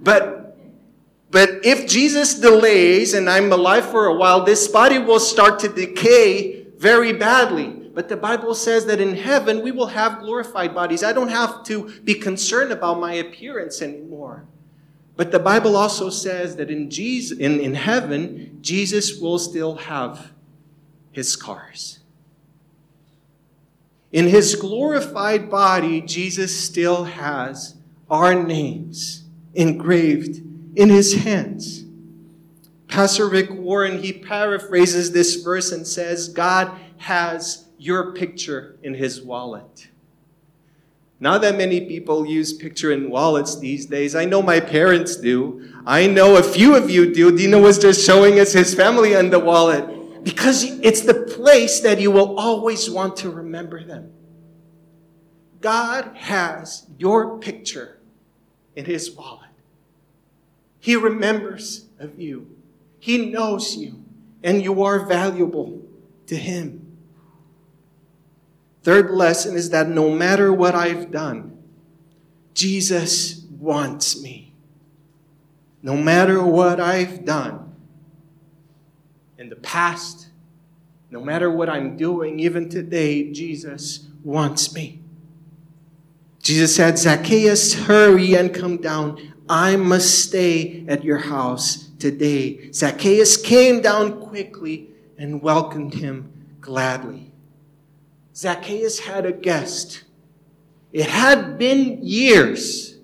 But, 0.00 0.58
but 1.30 1.64
if 1.64 1.86
Jesus 1.88 2.34
delays 2.34 3.14
and 3.14 3.28
I'm 3.28 3.52
alive 3.52 3.88
for 3.90 4.06
a 4.06 4.14
while, 4.14 4.44
this 4.44 4.68
body 4.68 4.98
will 4.98 5.20
start 5.20 5.58
to 5.60 5.68
decay 5.68 6.66
very 6.76 7.12
badly. 7.12 7.68
But 7.94 8.08
the 8.08 8.16
Bible 8.16 8.54
says 8.54 8.86
that 8.86 9.00
in 9.00 9.16
heaven 9.16 9.62
we 9.62 9.72
will 9.72 9.88
have 9.88 10.20
glorified 10.20 10.74
bodies. 10.74 11.02
I 11.02 11.12
don't 11.12 11.30
have 11.30 11.64
to 11.64 12.00
be 12.02 12.14
concerned 12.14 12.70
about 12.70 13.00
my 13.00 13.14
appearance 13.14 13.82
anymore. 13.82 14.44
But 15.16 15.32
the 15.32 15.40
Bible 15.40 15.76
also 15.76 16.10
says 16.10 16.54
that 16.56 16.70
in 16.70 16.90
Jesus 16.90 17.36
in, 17.36 17.58
in 17.58 17.74
heaven, 17.74 18.58
Jesus 18.60 19.18
will 19.18 19.40
still 19.40 19.74
have 19.74 20.30
his 21.10 21.28
scars. 21.28 21.97
In 24.12 24.26
his 24.26 24.54
glorified 24.54 25.50
body, 25.50 26.00
Jesus 26.00 26.58
still 26.58 27.04
has 27.04 27.76
our 28.10 28.34
names 28.34 29.24
engraved 29.54 30.40
in 30.76 30.88
his 30.88 31.14
hands. 31.14 31.84
Pastor 32.86 33.28
Rick 33.28 33.50
Warren, 33.50 34.02
he 34.02 34.12
paraphrases 34.14 35.12
this 35.12 35.36
verse 35.42 35.72
and 35.72 35.86
says, 35.86 36.30
God 36.30 36.72
has 36.96 37.66
your 37.76 38.12
picture 38.14 38.76
in 38.82 38.94
his 38.94 39.20
wallet. 39.20 39.88
Not 41.20 41.42
that 41.42 41.58
many 41.58 41.82
people 41.82 42.24
use 42.24 42.52
picture 42.52 42.92
in 42.92 43.10
wallets 43.10 43.58
these 43.58 43.86
days. 43.86 44.14
I 44.14 44.24
know 44.24 44.40
my 44.40 44.60
parents 44.60 45.16
do. 45.16 45.68
I 45.84 46.06
know 46.06 46.36
a 46.36 46.42
few 46.42 46.76
of 46.76 46.88
you 46.88 47.12
do. 47.12 47.36
Dino 47.36 47.60
was 47.60 47.78
just 47.78 48.06
showing 48.06 48.40
us 48.40 48.52
his 48.52 48.72
family 48.72 49.14
in 49.14 49.28
the 49.28 49.38
wallet 49.38 49.97
because 50.22 50.64
it's 50.64 51.02
the 51.02 51.14
place 51.14 51.80
that 51.80 52.00
you 52.00 52.10
will 52.10 52.38
always 52.38 52.90
want 52.90 53.16
to 53.18 53.30
remember 53.30 53.82
them. 53.84 54.12
God 55.60 56.12
has 56.16 56.86
your 56.98 57.38
picture 57.38 57.98
in 58.76 58.84
his 58.84 59.10
wallet. 59.10 59.48
He 60.80 60.94
remembers 60.96 61.86
of 61.98 62.18
you. 62.18 62.56
He 63.00 63.30
knows 63.30 63.76
you, 63.76 64.02
and 64.42 64.62
you 64.62 64.82
are 64.82 65.04
valuable 65.06 65.82
to 66.26 66.36
him. 66.36 66.96
Third 68.82 69.10
lesson 69.10 69.56
is 69.56 69.70
that 69.70 69.88
no 69.88 70.10
matter 70.10 70.52
what 70.52 70.74
I've 70.74 71.10
done, 71.10 71.58
Jesus 72.54 73.44
wants 73.58 74.22
me. 74.22 74.52
No 75.82 75.96
matter 75.96 76.42
what 76.42 76.80
I've 76.80 77.24
done 77.24 77.67
in 79.48 79.54
the 79.54 79.60
past, 79.62 80.28
no 81.10 81.22
matter 81.22 81.50
what 81.50 81.70
I'm 81.70 81.96
doing, 81.96 82.38
even 82.38 82.68
today, 82.68 83.32
Jesus 83.32 84.06
wants 84.22 84.74
me. 84.74 85.00
Jesus 86.42 86.76
said, 86.76 86.98
Zacchaeus, 86.98 87.72
hurry 87.72 88.34
and 88.34 88.52
come 88.52 88.76
down. 88.76 89.32
I 89.48 89.76
must 89.76 90.22
stay 90.22 90.84
at 90.86 91.02
your 91.02 91.16
house 91.16 91.88
today. 91.98 92.70
Zacchaeus 92.72 93.38
came 93.38 93.80
down 93.80 94.20
quickly 94.20 94.90
and 95.16 95.40
welcomed 95.40 95.94
him 95.94 96.30
gladly. 96.60 97.32
Zacchaeus 98.36 98.98
had 98.98 99.24
a 99.24 99.32
guest. 99.32 100.04
It 100.92 101.06
had 101.06 101.56
been 101.56 102.00
years, 102.02 102.98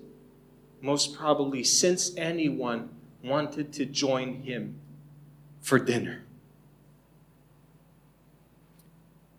most 0.79 1.15
probably 1.15 1.63
since 1.63 2.15
anyone 2.15 2.89
wanted 3.23 3.73
to 3.73 3.85
join 3.87 4.43
him 4.43 4.79
for 5.59 5.79
dinner. 5.79 6.24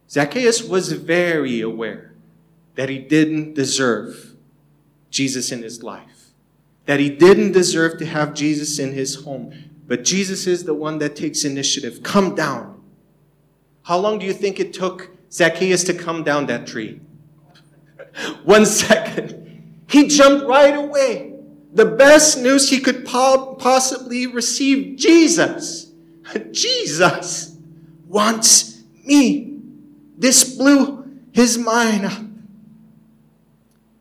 Zacchaeus 0.08 0.62
was 0.62 0.92
very 0.92 1.60
aware 1.60 2.14
that 2.76 2.88
he 2.88 2.98
didn't 2.98 3.54
deserve 3.54 4.34
Jesus 5.10 5.50
in 5.50 5.62
his 5.62 5.82
life, 5.82 6.30
that 6.84 7.00
he 7.00 7.10
didn't 7.10 7.52
deserve 7.52 7.98
to 7.98 8.06
have 8.06 8.34
Jesus 8.34 8.78
in 8.78 8.92
his 8.92 9.24
home. 9.24 9.52
But 9.86 10.04
Jesus 10.04 10.46
is 10.46 10.64
the 10.64 10.74
one 10.74 10.98
that 10.98 11.16
takes 11.16 11.44
initiative. 11.44 12.02
Come 12.02 12.34
down. 12.34 12.82
How 13.84 13.98
long 13.98 14.18
do 14.18 14.26
you 14.26 14.32
think 14.32 14.58
it 14.58 14.72
took 14.72 15.10
Zacchaeus 15.32 15.84
to 15.84 15.94
come 15.94 16.24
down 16.24 16.46
that 16.46 16.66
tree? 16.66 17.00
one 18.44 18.66
second. 18.66 19.84
He 19.88 20.08
jumped 20.08 20.46
right 20.46 20.74
away. 20.74 21.34
The 21.72 21.84
best 21.84 22.38
news 22.38 22.70
he 22.70 22.80
could 22.80 23.06
po- 23.06 23.54
possibly 23.58 24.26
receive 24.26 24.96
Jesus. 24.96 25.92
Jesus 26.50 27.56
wants 28.08 28.82
me. 29.04 29.55
This 30.16 30.56
blew 30.56 31.04
his 31.32 31.58
mind. 31.58 32.32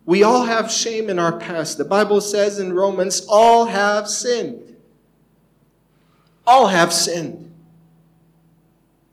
We 0.06 0.24
all 0.24 0.46
have 0.46 0.72
shame 0.72 1.10
in 1.10 1.20
our 1.20 1.38
past. 1.38 1.78
The 1.78 1.86
Bible 1.86 2.22
says 2.22 2.60
in 2.60 2.74
Romans, 2.74 3.26
all 3.28 3.66
have 3.66 4.08
sinned. 4.08 4.76
All 6.46 6.68
have 6.68 6.94
sinned 6.94 7.52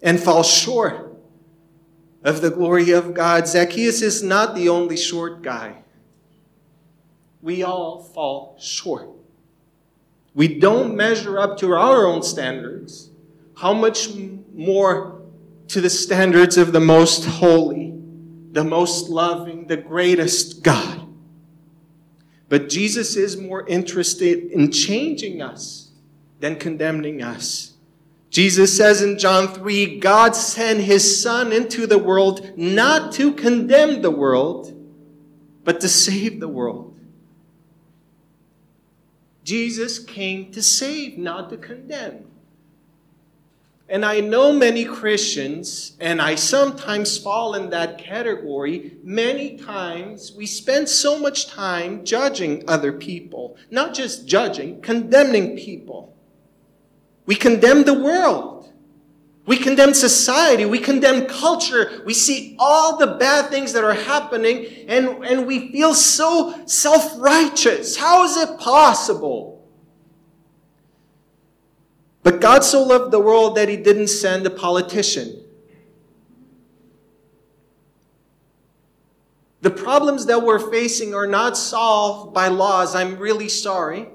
and 0.03 0.21
fall 0.21 0.43
short 0.43 1.17
of 2.23 2.41
the 2.41 2.51
glory 2.51 2.91
of 2.91 3.15
God. 3.15 3.49
Zacchaeus 3.49 4.03
is 4.03 4.23
not 4.23 4.55
the 4.55 4.69
only 4.69 4.97
short 4.97 5.43
guy. 5.43 5.83
We 7.41 7.63
all 7.63 8.03
fall 8.03 8.57
short. 8.61 9.09
We 10.35 10.59
don't 10.59 10.95
measure 10.95 11.39
up 11.39 11.59
to 11.59 11.73
our 11.73 12.07
own 12.07 12.23
standards. 12.23 13.11
How 13.57 13.73
much 13.73 14.09
more 14.55 15.22
to 15.73 15.81
the 15.81 15.91
standards 15.91 16.57
of 16.57 16.73
the 16.73 16.81
most 16.81 17.25
holy? 17.25 17.93
the 18.53 18.65
most 18.65 19.09
loving, 19.09 19.67
the 19.67 19.79
greatest 19.79 20.63
God. 20.63 21.01
But 22.49 22.69
Jesus 22.69 23.17
is 23.17 23.39
more 23.39 23.67
interested 23.67 24.53
in 24.53 24.71
changing 24.71 25.41
us 25.41 25.91
than 26.39 26.57
condemning 26.57 27.23
us. 27.23 27.73
Jesus 28.29 28.77
says 28.77 29.03
in 29.03 29.19
John 29.19 29.49
3 29.49 29.99
God 29.99 30.37
sent 30.37 30.81
his 30.81 31.23
Son 31.23 31.51
into 31.51 31.87
the 31.87 31.99
world 31.99 32.53
not 32.57 33.13
to 33.13 33.33
condemn 33.33 34.03
the 34.03 34.11
world, 34.11 34.79
but 35.65 35.81
to 35.81 35.89
save 35.89 36.41
the 36.41 36.49
world. 36.49 36.99
Jesus 39.45 39.99
came 39.99 40.53
to 40.53 40.63
save, 40.63 41.17
not 41.19 41.51
to 41.51 41.57
condemn. 41.57 42.27
And 43.93 44.07
I 44.07 44.21
know 44.21 44.55
many 44.55 44.87
Christians, 44.87 45.99
and 46.01 46.23
I 46.23 46.35
sometimes 46.35 47.19
fall 47.19 47.55
in 47.55 47.69
that 47.71 47.99
category. 47.99 48.97
Many 49.05 49.59
times 49.59 50.33
we 50.33 50.47
spend 50.47 50.89
so 50.89 51.19
much 51.19 51.47
time 51.49 52.03
judging 52.03 52.65
other 52.67 52.91
people, 52.91 53.59
not 53.71 53.93
just 53.93 54.27
judging, 54.27 54.81
condemning 54.81 55.59
people. 55.59 56.17
We 57.27 57.35
condemn 57.35 57.85
the 57.85 57.93
world. 57.93 58.73
We 59.45 59.59
condemn 59.59 59.93
society. 59.93 60.65
We 60.65 60.79
condemn 60.79 61.27
culture. 61.27 62.03
We 62.07 62.15
see 62.15 62.57
all 62.59 62.97
the 62.97 63.19
bad 63.19 63.51
things 63.51 63.75
that 63.75 63.85
are 63.85 63.93
happening, 63.93 64.87
and, 64.89 65.23
and 65.23 65.47
we 65.47 65.71
feel 65.71 65.93
so 65.93 66.65
self 66.65 67.13
righteous. 67.19 67.99
How 67.99 68.25
is 68.25 68.39
it 68.39 68.59
possible? 68.59 69.52
But 72.23 72.41
God 72.41 72.63
so 72.63 72.83
loved 72.83 73.13
the 73.13 73.21
world 73.21 73.57
that 73.57 73.69
he 73.69 73.77
didn't 73.77 74.09
send 74.09 74.47
a 74.47 74.51
politician. 74.51 75.43
The 79.63 79.71
problems 79.71 80.27
that 80.27 80.43
we're 80.43 80.71
facing 80.71 81.15
are 81.15 81.27
not 81.27 81.57
solved 81.57 82.35
by 82.35 82.49
laws. 82.49 82.95
I'm 82.95 83.17
really 83.17 83.49
sorry. 83.49 84.09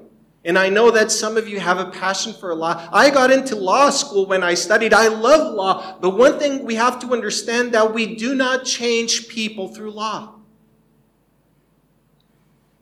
And 0.44 0.58
I 0.58 0.68
know 0.68 0.90
that 0.90 1.10
some 1.10 1.36
of 1.36 1.48
you 1.48 1.58
have 1.58 1.78
a 1.78 1.90
passion 1.90 2.32
for 2.32 2.54
law. 2.54 2.88
I 2.92 3.10
got 3.10 3.30
into 3.30 3.56
law 3.56 3.90
school 3.90 4.26
when 4.26 4.42
I 4.42 4.54
studied. 4.54 4.94
I 4.94 5.08
love 5.08 5.54
law. 5.54 5.98
But 6.00 6.10
one 6.10 6.38
thing 6.38 6.64
we 6.64 6.76
have 6.76 6.98
to 7.00 7.12
understand 7.12 7.72
that 7.72 7.92
we 7.92 8.14
do 8.14 8.34
not 8.34 8.64
change 8.64 9.28
people 9.28 9.68
through 9.68 9.90
law. 9.90 10.34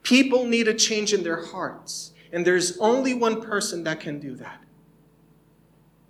People 0.02 0.44
need 0.44 0.68
a 0.68 0.74
change 0.74 1.12
in 1.12 1.22
their 1.22 1.46
hearts. 1.46 2.12
And 2.32 2.46
there's 2.46 2.78
only 2.78 3.14
one 3.14 3.40
person 3.40 3.84
that 3.84 4.00
can 4.00 4.20
do 4.20 4.34
that. 4.36 4.60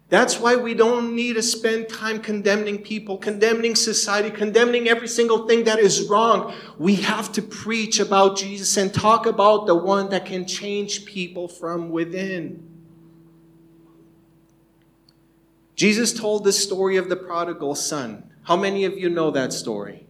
That's 0.09 0.39
why 0.39 0.55
we 0.55 0.75
don't 0.75 1.17
need 1.17 1.35
to 1.35 1.43
spend 1.43 1.89
time 1.89 2.21
condemning 2.21 2.79
people, 2.79 3.19
condemning 3.19 3.75
society, 3.75 4.31
condemning 4.31 4.89
every 4.89 5.09
single 5.09 5.49
thing 5.49 5.65
that 5.65 5.81
is 5.81 6.09
wrong. 6.09 6.55
We 6.79 6.97
have 6.97 7.33
to 7.33 7.43
preach 7.43 7.99
about 7.99 8.37
Jesus 8.37 8.77
and 8.77 8.95
talk 8.95 9.27
about 9.27 9.67
the 9.67 9.75
one 9.75 10.11
that 10.11 10.25
can 10.25 10.47
change 10.47 11.07
people 11.07 11.49
from 11.49 11.91
within. 11.91 12.63
Jesus 15.75 16.13
told 16.13 16.45
the 16.45 16.53
story 16.53 16.97
of 16.97 17.09
the 17.09 17.17
prodigal 17.17 17.75
son. 17.75 18.31
How 18.45 18.57
many 18.57 18.85
of 18.85 18.97
you 18.97 19.11
know 19.11 19.33
that 19.33 19.53
story? 19.53 20.07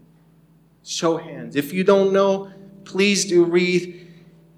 Show 0.85 1.17
hands. 1.17 1.57
If 1.57 1.73
you 1.73 1.85
don't 1.85 2.13
know, 2.13 2.53
please 2.85 3.25
do 3.25 3.45
read 3.45 4.06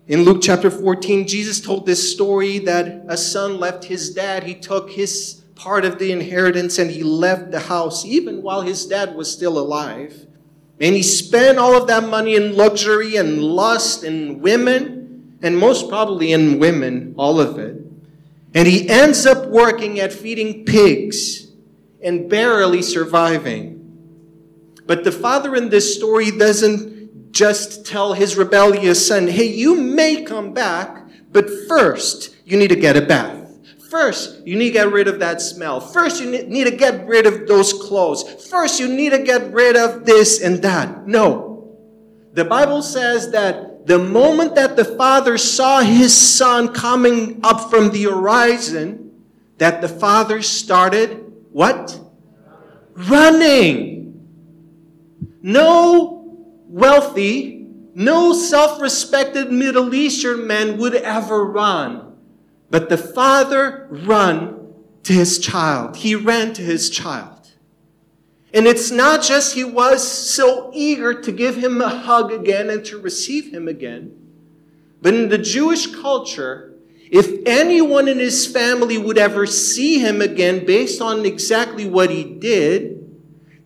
in 0.08 0.22
Luke 0.22 0.38
chapter 0.40 0.70
14, 0.70 1.28
Jesus 1.28 1.60
told 1.60 1.84
this 1.84 2.12
story 2.12 2.58
that 2.60 3.04
a 3.08 3.16
son 3.16 3.60
left 3.60 3.84
his 3.84 4.14
dad. 4.14 4.42
He 4.42 4.54
took 4.54 4.90
his 4.90 5.42
part 5.54 5.84
of 5.84 5.98
the 5.98 6.10
inheritance 6.12 6.78
and 6.78 6.90
he 6.90 7.02
left 7.02 7.50
the 7.50 7.60
house 7.60 8.06
even 8.06 8.42
while 8.42 8.62
his 8.62 8.86
dad 8.86 9.14
was 9.14 9.30
still 9.30 9.58
alive. 9.58 10.26
And 10.80 10.94
he 10.94 11.02
spent 11.02 11.58
all 11.58 11.76
of 11.76 11.88
that 11.88 12.08
money 12.08 12.36
in 12.36 12.56
luxury 12.56 13.16
and 13.16 13.42
lust 13.42 14.02
and 14.02 14.40
women, 14.40 15.36
and 15.42 15.58
most 15.58 15.90
probably 15.90 16.32
in 16.32 16.58
women, 16.58 17.14
all 17.18 17.38
of 17.38 17.58
it. 17.58 17.76
And 18.54 18.66
he 18.66 18.88
ends 18.88 19.26
up 19.26 19.48
working 19.48 20.00
at 20.00 20.12
feeding 20.12 20.64
pigs 20.64 21.48
and 22.02 22.30
barely 22.30 22.80
surviving. 22.80 23.74
But 24.86 25.04
the 25.04 25.12
father 25.12 25.54
in 25.54 25.68
this 25.68 25.94
story 25.94 26.30
doesn't 26.30 26.97
just 27.30 27.86
tell 27.86 28.12
his 28.12 28.36
rebellious 28.36 29.06
son, 29.06 29.28
hey, 29.28 29.46
you 29.46 29.74
may 29.74 30.22
come 30.22 30.52
back, 30.52 31.08
but 31.30 31.48
first 31.68 32.36
you 32.44 32.56
need 32.56 32.68
to 32.68 32.76
get 32.76 32.96
a 32.96 33.02
bath. 33.02 33.36
First, 33.90 34.46
you 34.46 34.56
need 34.56 34.66
to 34.66 34.72
get 34.72 34.92
rid 34.92 35.08
of 35.08 35.18
that 35.20 35.40
smell. 35.40 35.80
First, 35.80 36.20
you 36.20 36.30
need 36.30 36.64
to 36.64 36.76
get 36.76 37.06
rid 37.06 37.24
of 37.26 37.48
those 37.48 37.72
clothes. 37.72 38.46
First, 38.48 38.78
you 38.78 38.86
need 38.86 39.10
to 39.10 39.18
get 39.18 39.50
rid 39.50 39.76
of 39.76 40.04
this 40.04 40.42
and 40.42 40.60
that. 40.62 41.06
No. 41.06 41.74
The 42.34 42.44
Bible 42.44 42.82
says 42.82 43.30
that 43.30 43.86
the 43.86 43.98
moment 43.98 44.54
that 44.56 44.76
the 44.76 44.84
father 44.84 45.38
saw 45.38 45.80
his 45.80 46.14
son 46.14 46.74
coming 46.74 47.40
up 47.42 47.70
from 47.70 47.90
the 47.90 48.04
horizon, 48.04 49.24
that 49.56 49.80
the 49.80 49.88
father 49.88 50.42
started 50.42 51.24
what? 51.50 51.98
Running. 52.92 54.28
No 55.40 56.17
wealthy, 56.68 57.66
no 57.94 58.33
self 58.33 58.81
respected 58.81 59.50
Middle 59.50 59.94
Eastern 59.94 60.46
man 60.46 60.78
would 60.78 60.94
ever 60.94 61.44
run. 61.44 62.16
But 62.70 62.88
the 62.88 62.98
father 62.98 63.88
ran 63.90 64.74
to 65.04 65.12
his 65.12 65.38
child. 65.38 65.96
He 65.96 66.14
ran 66.14 66.52
to 66.54 66.62
his 66.62 66.90
child. 66.90 67.38
And 68.52 68.66
it's 68.66 68.90
not 68.90 69.22
just 69.22 69.54
he 69.54 69.64
was 69.64 70.07
so 70.07 70.70
eager 70.74 71.20
to 71.20 71.33
give 71.33 71.57
him 71.57 71.81
a 71.81 71.88
hug 71.88 72.33
again 72.33 72.70
and 72.70 72.85
to 72.87 72.98
receive 72.98 73.52
him 73.52 73.68
again, 73.68 74.14
but 75.02 75.14
in 75.14 75.28
the 75.28 75.38
Jewish 75.38 75.94
culture, 75.94 76.74
if 77.11 77.46
anyone 77.46 78.09
in 78.09 78.18
his 78.18 78.46
family 78.46 78.98
would 78.98 79.18
ever 79.18 79.46
see 79.46 79.98
him 79.98 80.20
again 80.20 80.64
based 80.64 81.00
on 81.00 81.24
exactly 81.24 81.87
what 81.87 82.11
he 82.11 82.24
did, 82.24 82.97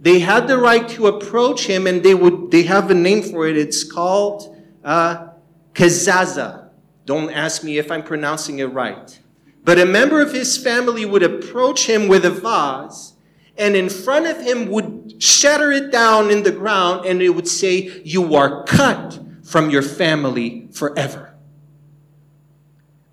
they 0.02 0.18
had 0.18 0.48
the 0.48 0.58
right 0.58 0.88
to 0.90 1.06
approach 1.06 1.66
him 1.66 1.86
and 1.86 2.02
they 2.02 2.14
would 2.14 2.50
they 2.50 2.64
have 2.64 2.90
a 2.90 2.94
name 2.94 3.22
for 3.22 3.46
it 3.46 3.56
it's 3.56 3.84
called 3.84 4.54
uh, 4.84 5.28
Kazaza. 5.74 6.68
Don't 7.06 7.30
ask 7.30 7.64
me 7.64 7.78
if 7.78 7.90
I'm 7.90 8.02
pronouncing 8.02 8.58
it 8.58 8.66
right. 8.66 9.18
But 9.64 9.78
a 9.78 9.86
member 9.86 10.20
of 10.20 10.32
his 10.32 10.58
family 10.58 11.04
would 11.04 11.22
approach 11.22 11.88
him 11.88 12.08
with 12.08 12.24
a 12.24 12.30
vase, 12.30 13.14
and 13.56 13.76
in 13.76 13.88
front 13.88 14.26
of 14.26 14.40
him 14.40 14.66
would 14.70 15.22
shatter 15.22 15.70
it 15.70 15.92
down 15.92 16.30
in 16.30 16.42
the 16.42 16.50
ground, 16.50 17.06
and 17.06 17.22
it 17.22 17.30
would 17.30 17.48
say, 17.48 18.02
You 18.04 18.34
are 18.34 18.64
cut 18.64 19.20
from 19.44 19.70
your 19.70 19.82
family 19.82 20.68
forever. 20.72 21.34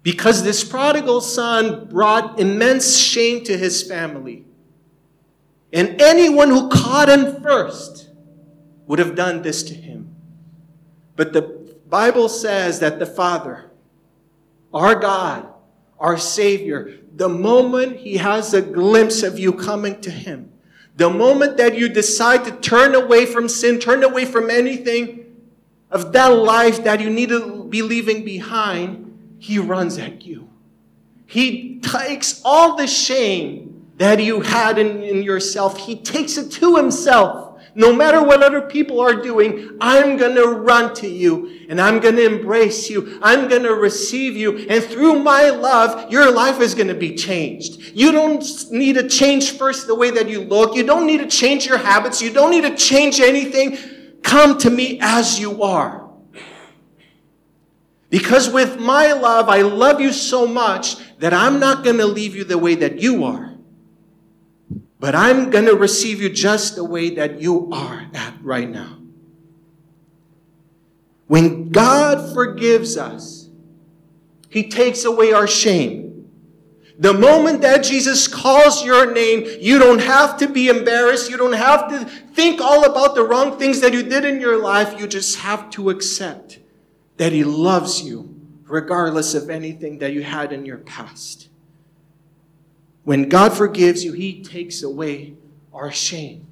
Because 0.01 0.43
this 0.43 0.63
prodigal 0.63 1.21
son 1.21 1.87
brought 1.87 2.39
immense 2.39 2.97
shame 2.97 3.43
to 3.43 3.57
his 3.57 3.83
family. 3.83 4.45
And 5.71 6.01
anyone 6.01 6.49
who 6.49 6.69
caught 6.69 7.09
him 7.09 7.41
first 7.41 8.09
would 8.87 8.99
have 8.99 9.15
done 9.15 9.41
this 9.41 9.63
to 9.63 9.73
him. 9.73 10.15
But 11.15 11.33
the 11.33 11.41
Bible 11.89 12.29
says 12.29 12.79
that 12.79 12.99
the 12.99 13.05
Father, 13.05 13.71
our 14.73 14.95
God, 14.95 15.47
our 15.99 16.17
Savior, 16.17 16.99
the 17.15 17.29
moment 17.29 17.97
He 17.97 18.17
has 18.17 18.53
a 18.53 18.61
glimpse 18.61 19.23
of 19.23 19.37
you 19.37 19.53
coming 19.53 19.99
to 20.01 20.09
Him, 20.09 20.51
the 20.95 21.09
moment 21.09 21.57
that 21.57 21.77
you 21.77 21.89
decide 21.89 22.45
to 22.45 22.51
turn 22.51 22.95
away 22.95 23.25
from 23.25 23.49
sin, 23.49 23.79
turn 23.79 24.03
away 24.03 24.25
from 24.25 24.49
anything 24.49 25.25
of 25.91 26.13
that 26.13 26.27
life 26.27 26.83
that 26.83 27.01
you 27.01 27.09
need 27.09 27.29
to 27.29 27.65
be 27.65 27.81
leaving 27.81 28.23
behind, 28.23 29.35
He 29.39 29.59
runs 29.59 29.97
at 29.97 30.25
you. 30.25 30.49
He 31.25 31.79
takes 31.79 32.41
all 32.45 32.75
the 32.75 32.87
shame 32.87 33.68
that 33.99 34.23
you 34.23 34.39
had 34.39 34.79
in, 34.79 35.03
in 35.03 35.21
yourself, 35.21 35.77
He 35.77 35.95
takes 35.95 36.37
it 36.37 36.49
to 36.53 36.75
Himself. 36.77 37.49
No 37.75 37.93
matter 37.93 38.23
what 38.23 38.41
other 38.41 38.61
people 38.61 38.99
are 38.99 39.13
doing, 39.13 39.77
I'm 39.79 40.17
going 40.17 40.35
to 40.35 40.47
run 40.47 40.95
to 40.95 41.07
you 41.07 41.65
and 41.69 41.79
I'm 41.79 41.99
going 41.99 42.15
to 42.15 42.25
embrace 42.25 42.89
you. 42.89 43.19
I'm 43.21 43.47
going 43.47 43.63
to 43.63 43.75
receive 43.75 44.35
you. 44.35 44.67
And 44.69 44.83
through 44.83 45.19
my 45.19 45.49
love, 45.49 46.11
your 46.11 46.31
life 46.31 46.59
is 46.61 46.73
going 46.73 46.87
to 46.87 46.95
be 46.95 47.15
changed. 47.15 47.91
You 47.93 48.11
don't 48.11 48.43
need 48.71 48.93
to 48.93 49.07
change 49.07 49.51
first 49.51 49.85
the 49.85 49.95
way 49.95 50.11
that 50.11 50.27
you 50.27 50.41
look. 50.41 50.75
You 50.75 50.83
don't 50.83 51.05
need 51.05 51.19
to 51.19 51.27
change 51.27 51.67
your 51.67 51.77
habits. 51.77 52.21
You 52.21 52.33
don't 52.33 52.51
need 52.51 52.63
to 52.63 52.75
change 52.75 53.19
anything. 53.19 53.77
Come 54.23 54.57
to 54.59 54.69
me 54.69 54.99
as 55.01 55.39
you 55.39 55.61
are. 55.61 56.09
Because 58.09 58.49
with 58.49 58.79
my 58.79 59.13
love, 59.13 59.47
I 59.47 59.61
love 59.61 60.01
you 60.01 60.11
so 60.11 60.47
much 60.47 60.95
that 61.19 61.33
I'm 61.33 61.59
not 61.59 61.83
going 61.83 61.97
to 61.97 62.07
leave 62.07 62.35
you 62.35 62.43
the 62.43 62.57
way 62.57 62.75
that 62.75 62.99
you 62.99 63.25
are. 63.25 63.48
But 64.99 65.15
I'm 65.15 65.49
going 65.49 65.65
to 65.65 65.75
receive 65.75 66.21
you 66.21 66.29
just 66.29 66.75
the 66.75 66.83
way 66.83 67.11
that 67.15 67.41
you 67.41 67.71
are 67.71 68.07
at 68.13 68.33
right 68.41 68.69
now. 68.69 68.97
When 71.27 71.69
God 71.69 72.33
forgives 72.33 72.97
us, 72.97 73.49
He 74.49 74.69
takes 74.69 75.05
away 75.05 75.31
our 75.31 75.47
shame. 75.47 76.09
The 76.97 77.13
moment 77.13 77.61
that 77.61 77.83
Jesus 77.83 78.27
calls 78.27 78.83
your 78.83 79.13
name, 79.13 79.47
you 79.61 79.79
don't 79.79 80.01
have 80.01 80.37
to 80.39 80.49
be 80.49 80.67
embarrassed. 80.67 81.29
You 81.29 81.37
don't 81.37 81.53
have 81.53 81.87
to 81.89 82.05
think 82.33 82.59
all 82.59 82.83
about 82.83 83.15
the 83.15 83.23
wrong 83.23 83.57
things 83.57 83.79
that 83.81 83.93
you 83.93 84.03
did 84.03 84.25
in 84.25 84.41
your 84.41 84.61
life. 84.61 84.99
You 84.99 85.07
just 85.07 85.37
have 85.37 85.69
to 85.71 85.91
accept 85.91 86.59
that 87.15 87.31
He 87.31 87.45
loves 87.45 88.01
you 88.01 88.35
regardless 88.65 89.33
of 89.33 89.49
anything 89.49 89.99
that 89.99 90.13
you 90.13 90.23
had 90.23 90.51
in 90.51 90.65
your 90.65 90.77
past. 90.79 91.48
When 93.09 93.27
God 93.27 93.53
forgives 93.53 94.05
you, 94.05 94.13
He 94.13 94.43
takes 94.43 94.83
away 94.83 95.33
our 95.73 95.91
shame. 95.91 96.45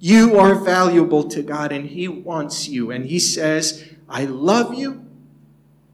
You 0.00 0.36
are 0.40 0.56
valuable 0.56 1.22
to 1.28 1.40
God 1.40 1.70
and 1.70 1.86
He 1.86 2.08
wants 2.08 2.68
you. 2.68 2.90
And 2.90 3.06
He 3.06 3.20
says, 3.20 3.94
I 4.08 4.24
love 4.24 4.74
you 4.74 5.06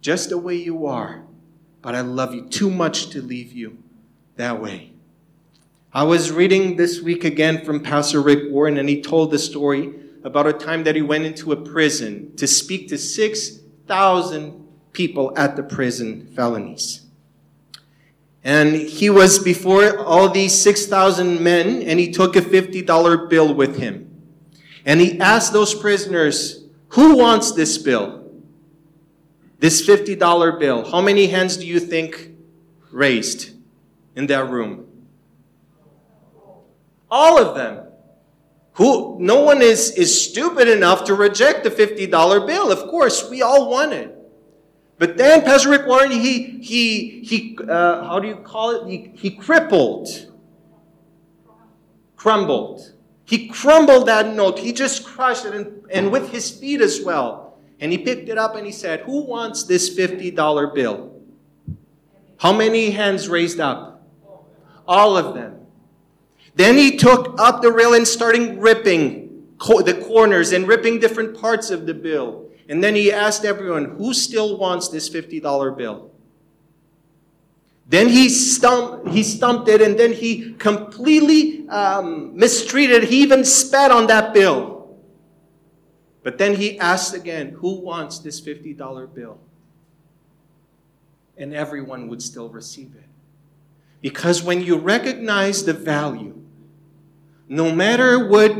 just 0.00 0.30
the 0.30 0.38
way 0.38 0.54
you 0.54 0.86
are, 0.86 1.22
but 1.82 1.94
I 1.94 2.00
love 2.00 2.34
you 2.34 2.48
too 2.48 2.70
much 2.70 3.10
to 3.10 3.20
leave 3.20 3.52
you 3.52 3.76
that 4.36 4.58
way. 4.58 4.92
I 5.92 6.04
was 6.04 6.32
reading 6.32 6.76
this 6.76 7.02
week 7.02 7.24
again 7.24 7.62
from 7.62 7.80
Pastor 7.80 8.22
Rick 8.22 8.50
Warren, 8.50 8.78
and 8.78 8.88
he 8.88 9.02
told 9.02 9.30
the 9.30 9.38
story 9.38 9.92
about 10.22 10.46
a 10.46 10.52
time 10.54 10.82
that 10.84 10.96
he 10.96 11.02
went 11.02 11.26
into 11.26 11.52
a 11.52 11.56
prison 11.56 12.34
to 12.36 12.46
speak 12.46 12.88
to 12.88 12.96
6,000 12.96 14.66
people 14.94 15.34
at 15.36 15.56
the 15.56 15.62
prison, 15.62 16.32
felonies. 16.34 17.03
And 18.44 18.76
he 18.76 19.08
was 19.08 19.38
before 19.38 19.98
all 19.98 20.28
these 20.28 20.52
6,000 20.52 21.42
men, 21.42 21.82
and 21.82 21.98
he 21.98 22.12
took 22.12 22.36
a 22.36 22.42
$50 22.42 23.30
bill 23.30 23.54
with 23.54 23.78
him. 23.78 24.22
And 24.84 25.00
he 25.00 25.18
asked 25.18 25.54
those 25.54 25.74
prisoners, 25.74 26.66
Who 26.88 27.16
wants 27.16 27.52
this 27.52 27.78
bill? 27.78 28.30
This 29.60 29.86
$50 29.86 30.60
bill. 30.60 30.90
How 30.90 31.00
many 31.00 31.26
hands 31.26 31.56
do 31.56 31.66
you 31.66 31.80
think 31.80 32.32
raised 32.92 33.52
in 34.14 34.26
that 34.26 34.50
room? 34.50 34.88
All 37.10 37.38
of 37.38 37.56
them. 37.56 37.80
Who, 38.74 39.16
no 39.20 39.40
one 39.40 39.62
is, 39.62 39.92
is 39.92 40.30
stupid 40.30 40.68
enough 40.68 41.04
to 41.04 41.14
reject 41.14 41.64
the 41.64 41.70
$50 41.70 42.46
bill. 42.46 42.70
Of 42.72 42.90
course, 42.90 43.30
we 43.30 43.40
all 43.40 43.70
want 43.70 43.92
it. 43.92 44.13
But 44.98 45.16
then 45.16 45.42
Pastor 45.42 45.70
Rick 45.70 45.86
Warren, 45.86 46.10
he, 46.10 46.58
he, 46.58 47.20
he 47.20 47.58
uh, 47.68 48.04
how 48.04 48.20
do 48.20 48.28
you 48.28 48.36
call 48.36 48.70
it? 48.70 48.88
He, 48.88 49.10
he 49.16 49.30
crippled, 49.30 50.08
crumbled. 52.16 52.92
He 53.24 53.48
crumbled 53.48 54.06
that 54.06 54.34
note. 54.34 54.58
He 54.58 54.72
just 54.72 55.04
crushed 55.04 55.46
it, 55.46 55.54
and, 55.54 55.82
and 55.90 56.12
with 56.12 56.30
his 56.30 56.50
feet 56.50 56.80
as 56.80 57.00
well. 57.00 57.58
And 57.80 57.90
he 57.90 57.98
picked 57.98 58.28
it 58.28 58.38
up 58.38 58.54
and 58.54 58.64
he 58.64 58.72
said, 58.72 59.00
Who 59.00 59.22
wants 59.24 59.64
this 59.64 59.96
$50 59.96 60.74
bill? 60.74 61.20
How 62.38 62.52
many 62.52 62.90
hands 62.90 63.28
raised 63.28 63.60
up? 63.60 64.06
All 64.86 65.16
of 65.16 65.34
them. 65.34 65.66
Then 66.54 66.76
he 66.76 66.96
took 66.96 67.40
up 67.40 67.62
the 67.62 67.72
rail 67.72 67.94
and 67.94 68.06
started 68.06 68.58
ripping 68.58 69.24
the 69.58 70.04
corners 70.06 70.52
and 70.52 70.68
ripping 70.68 71.00
different 71.00 71.38
parts 71.40 71.70
of 71.70 71.86
the 71.86 71.94
bill. 71.94 72.43
And 72.68 72.82
then 72.82 72.94
he 72.94 73.12
asked 73.12 73.44
everyone, 73.44 73.96
who 73.96 74.14
still 74.14 74.56
wants 74.56 74.88
this 74.88 75.08
$50 75.10 75.76
bill? 75.76 76.10
Then 77.86 78.08
he 78.08 78.30
stumped, 78.30 79.08
he 79.08 79.22
stumped 79.22 79.68
it 79.68 79.82
and 79.82 79.98
then 79.98 80.12
he 80.12 80.54
completely 80.54 81.68
um, 81.68 82.34
mistreated. 82.34 83.04
He 83.04 83.22
even 83.22 83.44
spat 83.44 83.90
on 83.90 84.06
that 84.06 84.32
bill. 84.32 84.96
But 86.22 86.38
then 86.38 86.54
he 86.54 86.78
asked 86.78 87.14
again, 87.14 87.50
who 87.50 87.80
wants 87.80 88.18
this 88.18 88.40
$50 88.40 89.14
bill? 89.14 89.38
And 91.36 91.52
everyone 91.52 92.08
would 92.08 92.22
still 92.22 92.48
receive 92.48 92.94
it. 92.94 93.04
Because 94.00 94.42
when 94.42 94.62
you 94.62 94.76
recognize 94.76 95.64
the 95.64 95.74
value, 95.74 96.40
no 97.48 97.72
matter 97.72 98.26
what 98.26 98.52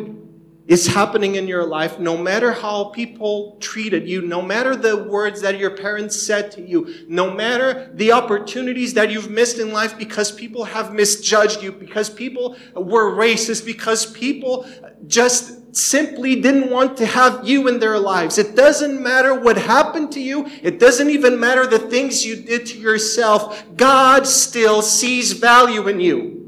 is 0.67 0.87
happening 0.87 1.35
in 1.35 1.47
your 1.47 1.65
life, 1.65 1.99
no 1.99 2.17
matter 2.17 2.51
how 2.51 2.85
people 2.85 3.59
treated 3.61 4.09
you, 4.09 4.23
no 4.23 4.41
matter 4.41 4.75
the 4.75 4.97
words 4.97 5.43
that 5.43 5.59
your 5.59 5.77
parents 5.77 6.21
said 6.21 6.51
to 6.51 6.63
you, 6.63 7.05
no 7.07 7.31
matter 7.31 7.91
the 7.95 8.11
opportunities 8.11 8.95
that 8.95 9.11
you've 9.11 9.31
missed 9.31 9.59
in 9.59 9.73
life 9.73 9.99
because 9.99 10.33
people 10.33 10.65
have 10.65 10.95
misjudged 10.95 11.63
you, 11.63 11.71
because 11.71 12.09
people 12.09 12.57
were 12.75 13.15
racist, 13.15 13.67
because 13.67 14.07
people 14.07 14.67
just 15.07 15.77
simply 15.77 16.41
didn't 16.41 16.71
want 16.71 16.97
to 16.97 17.05
have 17.05 17.47
you 17.47 17.69
in 17.69 17.79
their 17.79 17.99
lives. 17.99 18.39
It 18.39 18.57
doesn't 18.57 19.03
matter 19.03 19.39
what 19.39 19.59
happened 19.59 20.13
to 20.13 20.21
you. 20.21 20.47
It 20.63 20.79
doesn't 20.79 21.11
even 21.11 21.39
matter 21.39 21.67
the 21.67 21.79
things 21.79 22.25
you 22.25 22.37
did 22.37 22.65
to 22.67 22.79
yourself. 22.79 23.65
God 23.77 24.27
still 24.27 24.81
sees 24.81 25.33
value 25.33 25.89
in 25.89 26.01
you. 26.01 26.44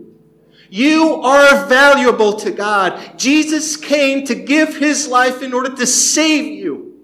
You 0.68 1.22
are 1.22 1.66
valuable 1.66 2.34
to 2.34 2.50
God. 2.50 3.18
Jesus 3.18 3.76
came 3.76 4.26
to 4.26 4.34
give 4.34 4.76
his 4.76 5.08
life 5.08 5.42
in 5.42 5.52
order 5.52 5.74
to 5.76 5.86
save 5.86 6.46
you. 6.46 7.00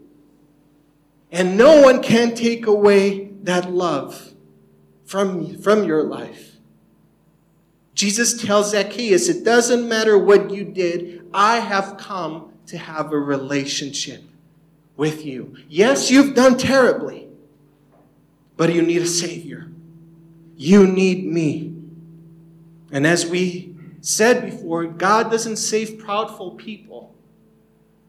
And 1.31 1.57
no 1.57 1.81
one 1.81 2.03
can 2.03 2.35
take 2.35 2.67
away 2.67 3.31
that 3.43 3.71
love 3.71 4.33
from, 5.05 5.59
from 5.59 5.85
your 5.85 6.03
life. 6.03 6.57
Jesus 7.95 8.43
tells 8.43 8.71
Zacchaeus, 8.71 9.29
it 9.29 9.45
doesn't 9.45 9.89
matter 9.89 10.19
what 10.19 10.51
you 10.51 10.65
did, 10.65 11.29
I 11.33 11.59
have 11.59 11.97
come 11.97 12.53
to 12.67 12.79
have 12.79 13.13
a 13.13 13.19
relationship 13.19 14.23
with 14.97 15.25
you. 15.25 15.57
Yes, 15.69 16.11
you've 16.11 16.35
done 16.35 16.57
terribly, 16.59 17.29
but 18.57 18.73
you 18.73 18.83
need 18.83 19.03
a 19.03 19.07
Savior. 19.07 19.69
You 20.57 20.87
need 20.87 21.27
me. 21.27 21.72
And 22.93 23.07
as 23.07 23.27
we 23.27 23.75
said 24.03 24.45
before, 24.45 24.85
God 24.85 25.31
doesn't 25.31 25.57
save 25.57 26.03
proudful 26.03 26.57
people. 26.57 27.15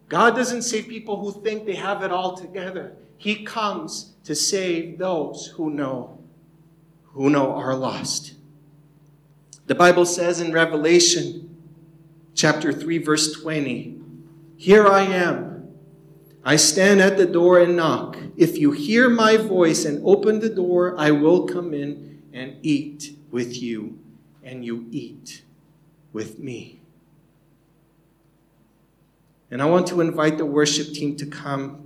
God 0.09 0.35
doesn't 0.35 0.63
save 0.63 0.87
people 0.87 1.17
who 1.19 1.41
think 1.41 1.65
they 1.65 1.75
have 1.75 2.03
it 2.03 2.11
all 2.11 2.35
together. 2.35 2.93
He 3.17 3.43
comes 3.43 4.11
to 4.25 4.35
save 4.35 4.97
those 4.97 5.53
who 5.55 5.69
know, 5.69 6.19
who 7.13 7.29
know 7.29 7.53
are 7.53 7.75
lost. 7.75 8.33
The 9.65 9.75
Bible 9.75 10.05
says 10.05 10.41
in 10.41 10.51
Revelation 10.51 11.55
chapter 12.35 12.73
3 12.73 12.97
verse 12.97 13.31
20, 13.31 14.01
"Here 14.57 14.85
I 14.85 15.03
am. 15.03 15.69
I 16.43 16.57
stand 16.57 16.99
at 16.99 17.17
the 17.17 17.25
door 17.25 17.59
and 17.59 17.77
knock. 17.77 18.17
If 18.35 18.57
you 18.57 18.71
hear 18.71 19.09
my 19.09 19.37
voice 19.37 19.85
and 19.85 20.01
open 20.05 20.39
the 20.39 20.49
door, 20.49 20.95
I 20.97 21.11
will 21.11 21.43
come 21.43 21.73
in 21.73 22.21
and 22.33 22.55
eat 22.61 23.15
with 23.31 23.61
you, 23.61 23.97
and 24.43 24.65
you 24.65 24.87
eat 24.91 25.43
with 26.11 26.39
me. 26.39 26.79
And 29.49 29.61
I 29.61 29.65
want 29.65 29.87
to 29.87 30.01
invite 30.01 30.37
the 30.37 30.45
worship 30.45 30.93
team 30.93 31.15
to 31.17 31.25
come 31.25 31.83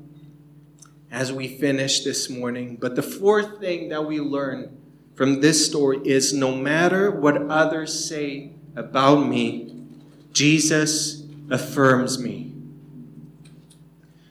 as 1.11 1.31
we 1.31 1.47
finish 1.47 2.03
this 2.03 2.29
morning. 2.29 2.77
But 2.79 2.95
the 2.95 3.03
fourth 3.03 3.59
thing 3.59 3.89
that 3.89 4.05
we 4.05 4.19
learn 4.19 4.77
from 5.15 5.41
this 5.41 5.65
story 5.65 5.99
is 6.05 6.33
no 6.33 6.55
matter 6.55 7.09
what 7.11 7.41
others 7.49 8.07
say 8.07 8.51
about 8.75 9.27
me, 9.27 9.83
Jesus 10.31 11.23
affirms 11.49 12.19
me. 12.19 12.53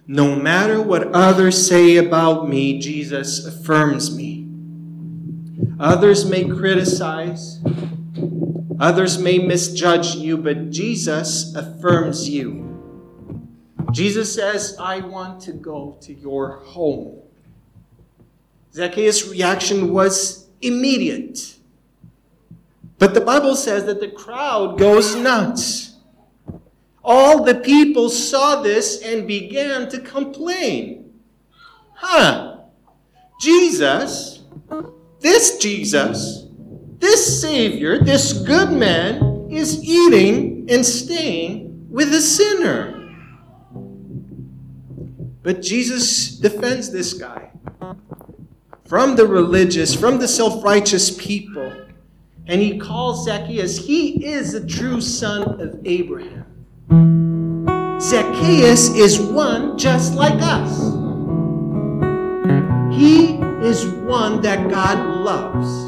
No 0.06 0.36
matter 0.36 0.80
what 0.80 1.08
others 1.12 1.66
say 1.66 1.96
about 1.96 2.48
me, 2.48 2.78
Jesus 2.78 3.44
affirms 3.44 4.16
me. 4.16 4.46
Others 5.80 6.24
may 6.24 6.44
criticize, 6.44 7.58
others 8.78 9.18
may 9.18 9.38
misjudge 9.38 10.14
you, 10.16 10.36
but 10.36 10.70
Jesus 10.70 11.54
affirms 11.54 12.28
you. 12.28 12.66
Jesus 13.92 14.34
says, 14.34 14.76
I 14.78 15.00
want 15.00 15.40
to 15.42 15.52
go 15.52 15.96
to 16.02 16.12
your 16.12 16.58
home. 16.58 17.22
Zacchaeus' 18.72 19.28
reaction 19.28 19.92
was 19.92 20.48
immediate. 20.60 21.56
But 22.98 23.14
the 23.14 23.20
Bible 23.20 23.56
says 23.56 23.84
that 23.86 24.00
the 24.00 24.10
crowd 24.10 24.78
goes 24.78 25.14
nuts. 25.14 25.96
All 27.02 27.44
the 27.44 27.54
people 27.54 28.10
saw 28.10 28.62
this 28.62 29.00
and 29.02 29.26
began 29.26 29.88
to 29.90 30.00
complain. 30.00 31.14
Huh? 31.94 32.58
Jesus, 33.40 34.42
this 35.20 35.58
Jesus, 35.58 36.45
this 37.06 37.40
Savior, 37.40 38.00
this 38.02 38.32
good 38.32 38.72
man 38.72 39.46
is 39.48 39.80
eating 39.84 40.66
and 40.68 40.84
staying 40.84 41.86
with 41.88 42.12
a 42.12 42.20
sinner. 42.20 43.14
But 45.44 45.62
Jesus 45.62 46.30
defends 46.30 46.90
this 46.90 47.12
guy 47.12 47.52
from 48.86 49.14
the 49.14 49.24
religious, 49.24 49.94
from 49.94 50.18
the 50.18 50.26
self 50.26 50.64
righteous 50.64 51.16
people. 51.16 51.72
And 52.48 52.60
he 52.60 52.76
calls 52.76 53.24
Zacchaeus, 53.24 53.78
he 53.78 54.24
is 54.24 54.54
a 54.54 54.66
true 54.66 55.00
son 55.00 55.60
of 55.60 55.80
Abraham. 55.84 56.44
Zacchaeus 58.00 58.88
is 58.96 59.20
one 59.20 59.78
just 59.78 60.14
like 60.14 60.40
us. 60.42 60.76
He 62.92 63.36
is 63.64 63.86
one 63.86 64.40
that 64.42 64.68
God 64.68 64.98
loves. 65.24 65.85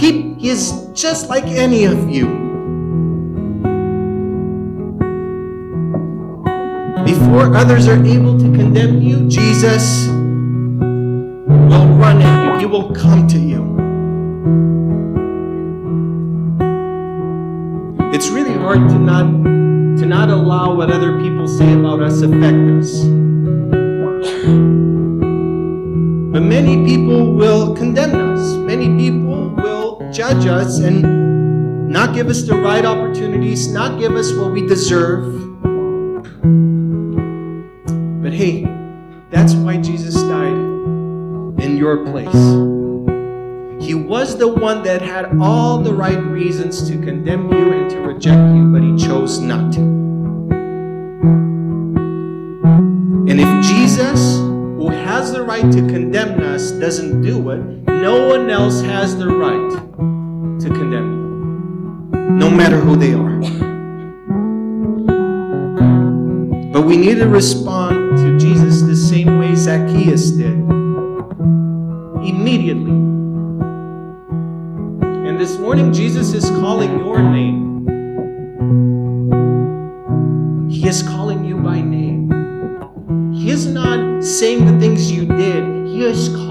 He 0.00 0.34
is 0.48 0.88
just 0.94 1.28
like 1.28 1.44
any 1.44 1.84
of 1.84 2.08
you. 2.08 2.24
Before 7.04 7.54
others 7.54 7.86
are 7.86 8.02
able 8.02 8.38
to 8.38 8.44
condemn 8.44 9.02
you, 9.02 9.28
Jesus 9.28 10.06
will 10.08 11.86
run 12.00 12.22
at 12.22 12.54
you. 12.54 12.60
He 12.60 12.64
will 12.64 12.94
come 12.94 13.28
to 13.28 13.38
you. 13.38 13.60
It's 18.14 18.30
really 18.30 18.54
hard 18.54 18.88
to 18.88 18.98
not 18.98 19.26
to 20.00 20.06
not 20.06 20.30
allow 20.30 20.74
what 20.74 20.90
other 20.90 21.20
people 21.20 21.46
say 21.46 21.74
about 21.74 22.00
us 22.00 22.22
affect 22.22 22.70
us. 22.80 23.04
But 26.32 26.40
many 26.40 26.86
people 26.86 27.34
will 27.34 27.76
condemn 27.76 28.14
us. 28.14 28.54
Many 28.54 28.86
people 28.96 29.19
judge 30.20 30.44
us 30.44 30.80
and 30.80 31.88
not 31.88 32.14
give 32.14 32.28
us 32.28 32.42
the 32.42 32.54
right 32.54 32.84
opportunities, 32.84 33.72
not 33.72 33.98
give 33.98 34.12
us 34.12 34.34
what 34.34 34.52
we 34.52 34.66
deserve. 34.66 35.32
But 38.22 38.34
hey, 38.34 38.68
that's 39.30 39.54
why 39.54 39.78
Jesus 39.78 40.14
died 40.16 40.52
in 41.64 41.78
your 41.78 42.04
place. 42.04 42.34
He 43.82 43.94
was 43.94 44.36
the 44.36 44.46
one 44.46 44.82
that 44.82 45.00
had 45.00 45.38
all 45.40 45.78
the 45.78 45.94
right 45.94 46.22
reasons 46.22 46.86
to 46.90 46.98
condemn 46.98 47.50
you 47.50 47.72
and 47.72 47.90
to 47.90 48.00
reject 48.00 48.54
you, 48.54 48.70
but 48.70 48.82
he 48.82 48.94
chose 48.98 49.40
not 49.40 49.72
to. 49.72 49.80
And 53.30 53.40
if 53.40 53.64
Jesus, 53.64 54.36
who 54.36 54.90
has 54.90 55.32
the 55.32 55.42
right 55.42 55.72
to 55.72 55.80
condemn 55.88 56.42
us, 56.42 56.72
doesn't 56.72 57.22
do 57.22 57.48
it, 57.48 57.64
no 57.88 58.28
one 58.28 58.50
else 58.50 58.82
has 58.82 59.16
the 59.16 59.28
right 59.28 59.89
condemn 60.70 61.10
you, 62.12 62.20
no 62.30 62.50
matter 62.50 62.76
who 62.78 62.96
they 62.96 63.14
are. 63.14 63.38
But 66.72 66.82
we 66.82 66.96
need 66.96 67.16
to 67.16 67.28
respond 67.28 68.16
to 68.18 68.38
Jesus 68.38 68.82
the 68.82 68.96
same 68.96 69.38
way 69.38 69.54
Zacchaeus 69.54 70.30
did. 70.32 70.58
Immediately. 72.22 72.90
And 75.28 75.38
this 75.38 75.58
morning, 75.58 75.92
Jesus 75.92 76.32
is 76.32 76.48
calling 76.50 76.98
your 76.98 77.22
name. 77.22 77.68
He 80.70 80.88
is 80.88 81.02
calling 81.02 81.44
you 81.44 81.56
by 81.56 81.80
name. 81.80 82.30
He 83.34 83.50
is 83.50 83.66
not 83.66 84.22
saying 84.22 84.66
the 84.66 84.78
things 84.78 85.10
you 85.10 85.26
did, 85.26 85.86
He 85.86 86.04
is 86.04 86.28
calling 86.28 86.49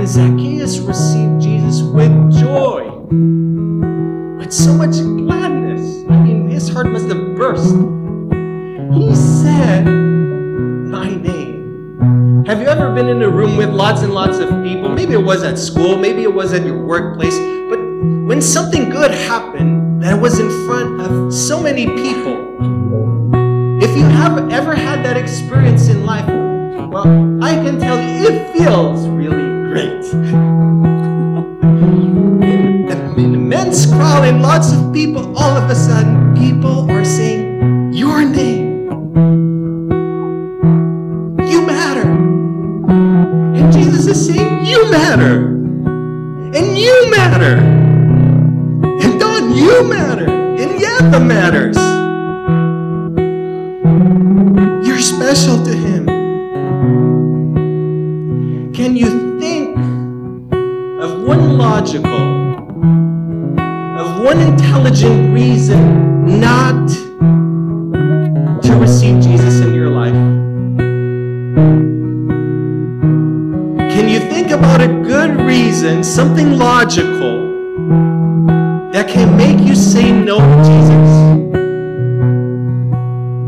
And 0.00 0.08
Zacchaeus 0.08 0.78
received 0.78 1.42
Jesus 1.42 1.82
with 1.82 2.10
joy 2.40 2.88
with 4.38 4.50
so 4.50 4.72
much 4.72 4.92
gladness. 4.92 6.06
I 6.08 6.16
mean, 6.22 6.48
his 6.48 6.70
heart 6.70 6.86
must 6.86 7.06
have 7.08 7.36
burst. 7.36 7.74
He 8.94 9.14
said, 9.14 9.84
My 9.84 11.10
name. 11.10 12.46
Have 12.46 12.62
you 12.62 12.68
ever 12.68 12.94
been 12.94 13.08
in 13.08 13.20
a 13.20 13.28
room 13.28 13.58
with 13.58 13.68
lots 13.68 14.00
and 14.00 14.14
lots 14.14 14.38
of 14.38 14.48
people? 14.64 14.88
Maybe 14.88 15.12
it 15.12 15.22
was 15.22 15.42
at 15.42 15.58
school, 15.58 15.98
maybe 15.98 16.22
it 16.22 16.32
was 16.32 16.54
at 16.54 16.64
your 16.64 16.82
workplace, 16.82 17.36
but 17.68 17.78
when 18.24 18.40
something 18.40 18.88
good 18.88 19.10
happened 19.10 20.02
that 20.02 20.18
was 20.18 20.38
in 20.38 20.48
front 20.66 21.02
of 21.02 21.30
so 21.30 21.62
many 21.62 21.84
people, 21.84 22.56
if 23.82 23.94
you 23.94 24.04
have 24.04 24.50
ever 24.50 24.74
had 24.74 25.04
that 25.04 25.18
experience 25.18 25.88
in 25.88 26.06
life, 26.06 26.26
well, 26.90 27.44
I 27.44 27.52
can 27.52 27.78
tell 27.78 28.00
you 28.00 28.28
it 28.30 28.56
feels 28.56 29.06
really 29.06 29.49
great. 29.70 30.12
An 32.42 33.18
immense 33.18 33.86
crowd 33.86 34.24
and 34.24 34.42
lots 34.42 34.72
of 34.72 34.92
people, 34.92 35.38
all 35.38 35.56
of 35.56 35.70
a 35.70 35.76
sudden, 35.76 36.34
people 36.34 36.90
are 36.90 37.04
saying, 37.04 37.92
Your 37.92 38.24
name. 38.24 38.59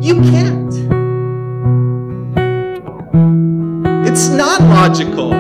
You 0.03 0.21
can't. 0.21 0.75
It's 4.05 4.31
not 4.31 4.61
logical. 4.63 5.31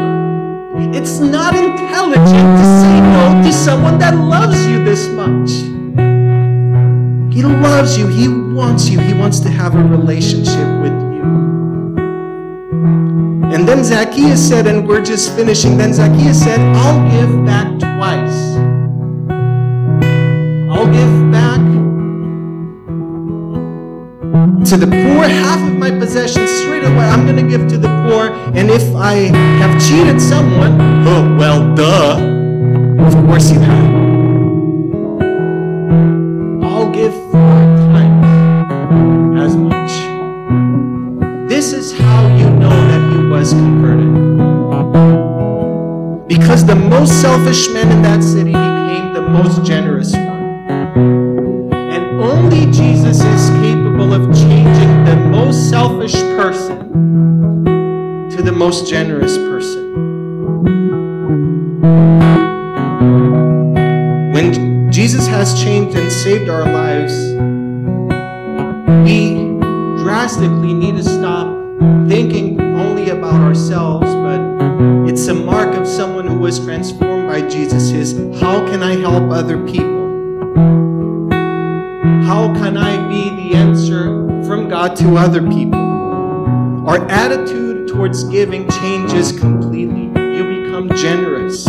It's 0.95 1.19
not 1.19 1.57
intelligent 1.57 2.49
to 2.59 2.65
say 2.81 3.01
no 3.01 3.43
to 3.43 3.53
someone 3.53 3.99
that 3.99 4.15
loves 4.15 4.65
you 4.69 4.85
this 4.85 5.09
much. 5.09 5.51
He 7.35 7.43
loves 7.43 7.99
you. 7.99 8.07
He 8.07 8.29
wants 8.29 8.89
you. 8.89 9.01
He 9.01 9.13
wants 9.15 9.41
to 9.41 9.49
have 9.49 9.75
a 9.75 9.83
relationship 9.83 10.69
with 10.81 10.93
you. 10.93 11.25
And 13.53 13.67
then 13.67 13.83
Zacchaeus 13.83 14.49
said, 14.49 14.69
and 14.69 14.87
we're 14.87 15.05
just 15.05 15.35
finishing, 15.35 15.77
then 15.77 15.93
Zacchaeus 15.93 16.41
said, 16.41 16.61
I'll 16.77 17.11
give 17.11 17.45
back 17.45 17.67
twice. 17.81 18.57
I'll 20.71 20.87
give 20.87 21.33
back 21.33 21.72
or 24.73 25.29
half 25.29 25.61
of 25.71 25.77
my 25.77 25.91
possessions 25.91 26.51
straight 26.51 26.83
away 26.83 27.05
I'm 27.05 27.27
going 27.27 27.37
to 27.37 27.43
give 27.43 27.69
to 27.69 27.77
the 27.77 27.89
poor. 27.89 28.33
And 28.57 28.71
if 28.71 28.95
I 28.97 29.15
have 29.61 29.79
cheated 29.87 30.21
someone, 30.21 30.81
oh, 31.07 31.37
well, 31.39 31.75
duh. 31.75 32.17
Of 33.07 33.13
course 33.27 33.51
you 33.51 33.61
have. 33.61 33.93
I'll 36.65 36.91
give 36.91 37.13
four 37.13 37.59
times 37.93 39.43
as 39.43 39.57
much. 39.57 39.91
This 41.51 41.75
is 41.75 41.93
how 41.93 42.35
you 42.37 42.49
know 42.49 42.71
that 42.71 43.13
he 43.13 43.27
was 43.29 43.53
converted. 43.53 44.11
Because 46.29 46.65
the 46.65 46.77
most 46.77 47.21
selfish 47.21 47.69
man 47.71 47.93
in 47.93 48.01
that 48.03 48.23
city 48.23 48.53
became 48.53 49.13
the 49.13 49.21
most 49.21 49.67
generous 49.67 50.15
most 58.65 58.87
generous 58.87 59.37
person. 59.39 59.93
When 64.33 64.93
Jesus 64.93 65.27
has 65.27 65.61
changed 65.61 65.97
and 65.99 66.13
saved 66.13 66.49
our 66.49 66.63
lives, 66.63 67.13
we 69.05 69.35
drastically 70.05 70.75
need 70.75 70.95
to 70.95 71.03
stop 71.03 71.49
thinking 72.09 72.61
only 72.61 73.11
about 73.11 73.41
ourselves, 73.41 74.07
but 74.07 74.41
it's 75.11 75.27
a 75.27 75.35
mark 75.35 75.75
of 75.75 75.85
someone 75.85 76.29
who 76.29 76.39
was 76.39 76.61
transformed 76.61 77.27
by 77.27 77.43
Jesus 77.49 77.91
is 77.91 78.13
how 78.41 78.65
can 78.69 78.81
I 78.81 78.95
help 78.95 79.33
other 79.33 79.59
people? 79.67 80.03
How 82.31 82.55
can 82.55 82.77
I 82.77 83.09
be 83.09 83.29
the 83.43 83.57
answer 83.57 84.05
from 84.47 84.69
God 84.69 84.95
to 84.99 85.17
other 85.17 85.43
people? 85.51 85.81
Our 86.87 87.05
attitude 87.11 87.72
towards 87.93 88.25
giving 88.25 88.67
changes 88.71 89.39
completely. 89.39 90.05
You 90.35 90.63
become 90.65 90.89
generous. 90.97 91.67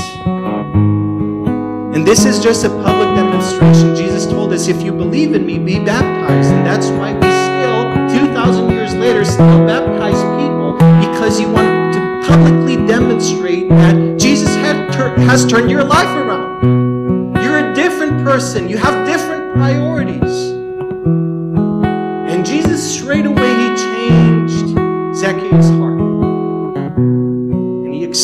And 1.95 2.07
this 2.07 2.25
is 2.25 2.39
just 2.41 2.63
a 2.63 2.69
public 2.69 3.15
demonstration. 3.15 3.95
Jesus 3.95 4.25
told 4.25 4.53
us, 4.53 4.67
if 4.69 4.81
you 4.81 4.93
believe 4.93 5.33
in 5.35 5.45
me, 5.45 5.59
be 5.59 5.79
baptized. 5.79 6.49
And 6.49 6.65
that's 6.65 6.87
why 6.87 7.13
we 7.13 7.19
still, 7.19 8.27
2,000 8.27 8.69
years 8.71 8.93
later, 8.95 9.25
still 9.25 9.65
baptize 9.67 10.21
people 10.41 10.73
because 11.07 11.39
you 11.41 11.49
want 11.49 11.93
to 11.93 11.99
publicly 12.27 12.77
demonstrate 12.87 13.67
that 13.69 14.17
Jesus 14.17 14.53
has 14.55 15.45
turned 15.45 15.69
your 15.69 15.83
life 15.83 16.07
around. 16.07 17.35
You're 17.43 17.69
a 17.69 17.75
different 17.75 18.23
person, 18.23 18.69
you 18.69 18.77
have 18.77 19.05
different 19.05 19.53
priorities. 19.55 20.22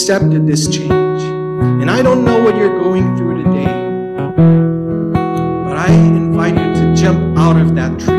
Accepted 0.09 0.47
this 0.47 0.67
change. 0.67 1.21
And 1.81 1.91
I 1.91 2.01
don't 2.01 2.25
know 2.25 2.41
what 2.43 2.55
you're 2.55 2.79
going 2.79 3.15
through 3.15 3.43
today, 3.43 3.71
but 5.13 5.77
I 5.77 5.91
invite 5.91 6.55
you 6.55 6.73
to 6.81 6.95
jump 6.95 7.37
out 7.37 7.57
of 7.57 7.75
that 7.75 7.99
tree. 7.99 8.18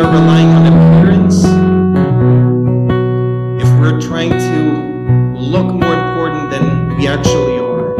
Are 0.00 0.12
relying 0.12 0.48
on 0.48 0.66
appearance, 0.66 1.44
if 3.62 3.68
we're 3.78 4.00
trying 4.00 4.30
to 4.30 5.38
look 5.38 5.66
more 5.66 5.92
important 5.92 6.50
than 6.50 6.96
we 6.96 7.06
actually 7.06 7.58
are, 7.58 7.90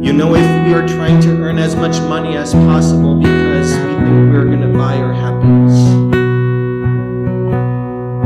you 0.00 0.12
know 0.12 0.34
if 0.36 0.66
we 0.66 0.74
are 0.74 0.86
trying 0.86 1.20
to 1.20 1.30
earn 1.42 1.58
as 1.58 1.74
much 1.74 2.00
money 2.02 2.36
as 2.36 2.54
possible 2.54 3.18
because 3.18 3.72
we 3.72 3.94
think 3.94 4.32
we're 4.32 4.44
going 4.44 4.60
to 4.60 4.78
buy 4.78 4.96
our 4.96 5.12
happiness. 5.12 5.76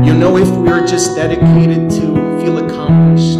You 0.07 0.13
know 0.13 0.37
if 0.37 0.49
we 0.49 0.69
are 0.69 0.85
just 0.85 1.15
dedicated 1.15 1.89
to 1.91 2.39
feel 2.39 2.59
accomplished. 2.59 3.39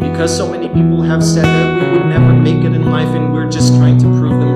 Because 0.00 0.36
so 0.36 0.50
many 0.50 0.68
people 0.68 1.02
have 1.02 1.22
said 1.22 1.44
that 1.44 1.82
we 1.82 1.98
would 1.98 2.06
never 2.06 2.32
make 2.32 2.64
it 2.64 2.74
in 2.74 2.90
life 2.90 3.08
and 3.08 3.32
we're 3.32 3.48
just 3.48 3.76
trying 3.76 3.96
to 3.98 4.06
prove 4.06 4.40
them 4.40 4.49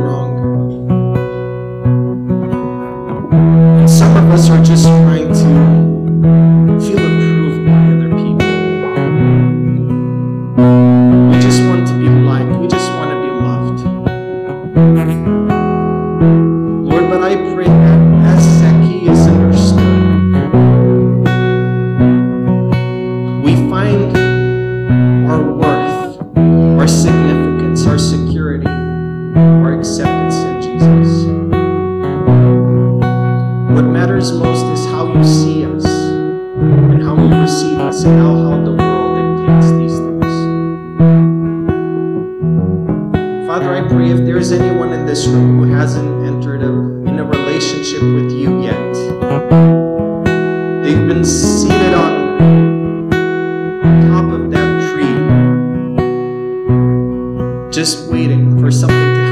just 57.75 58.09
waiting 58.09 58.61
for 58.61 58.71
something 58.71 59.15
to 59.17 59.24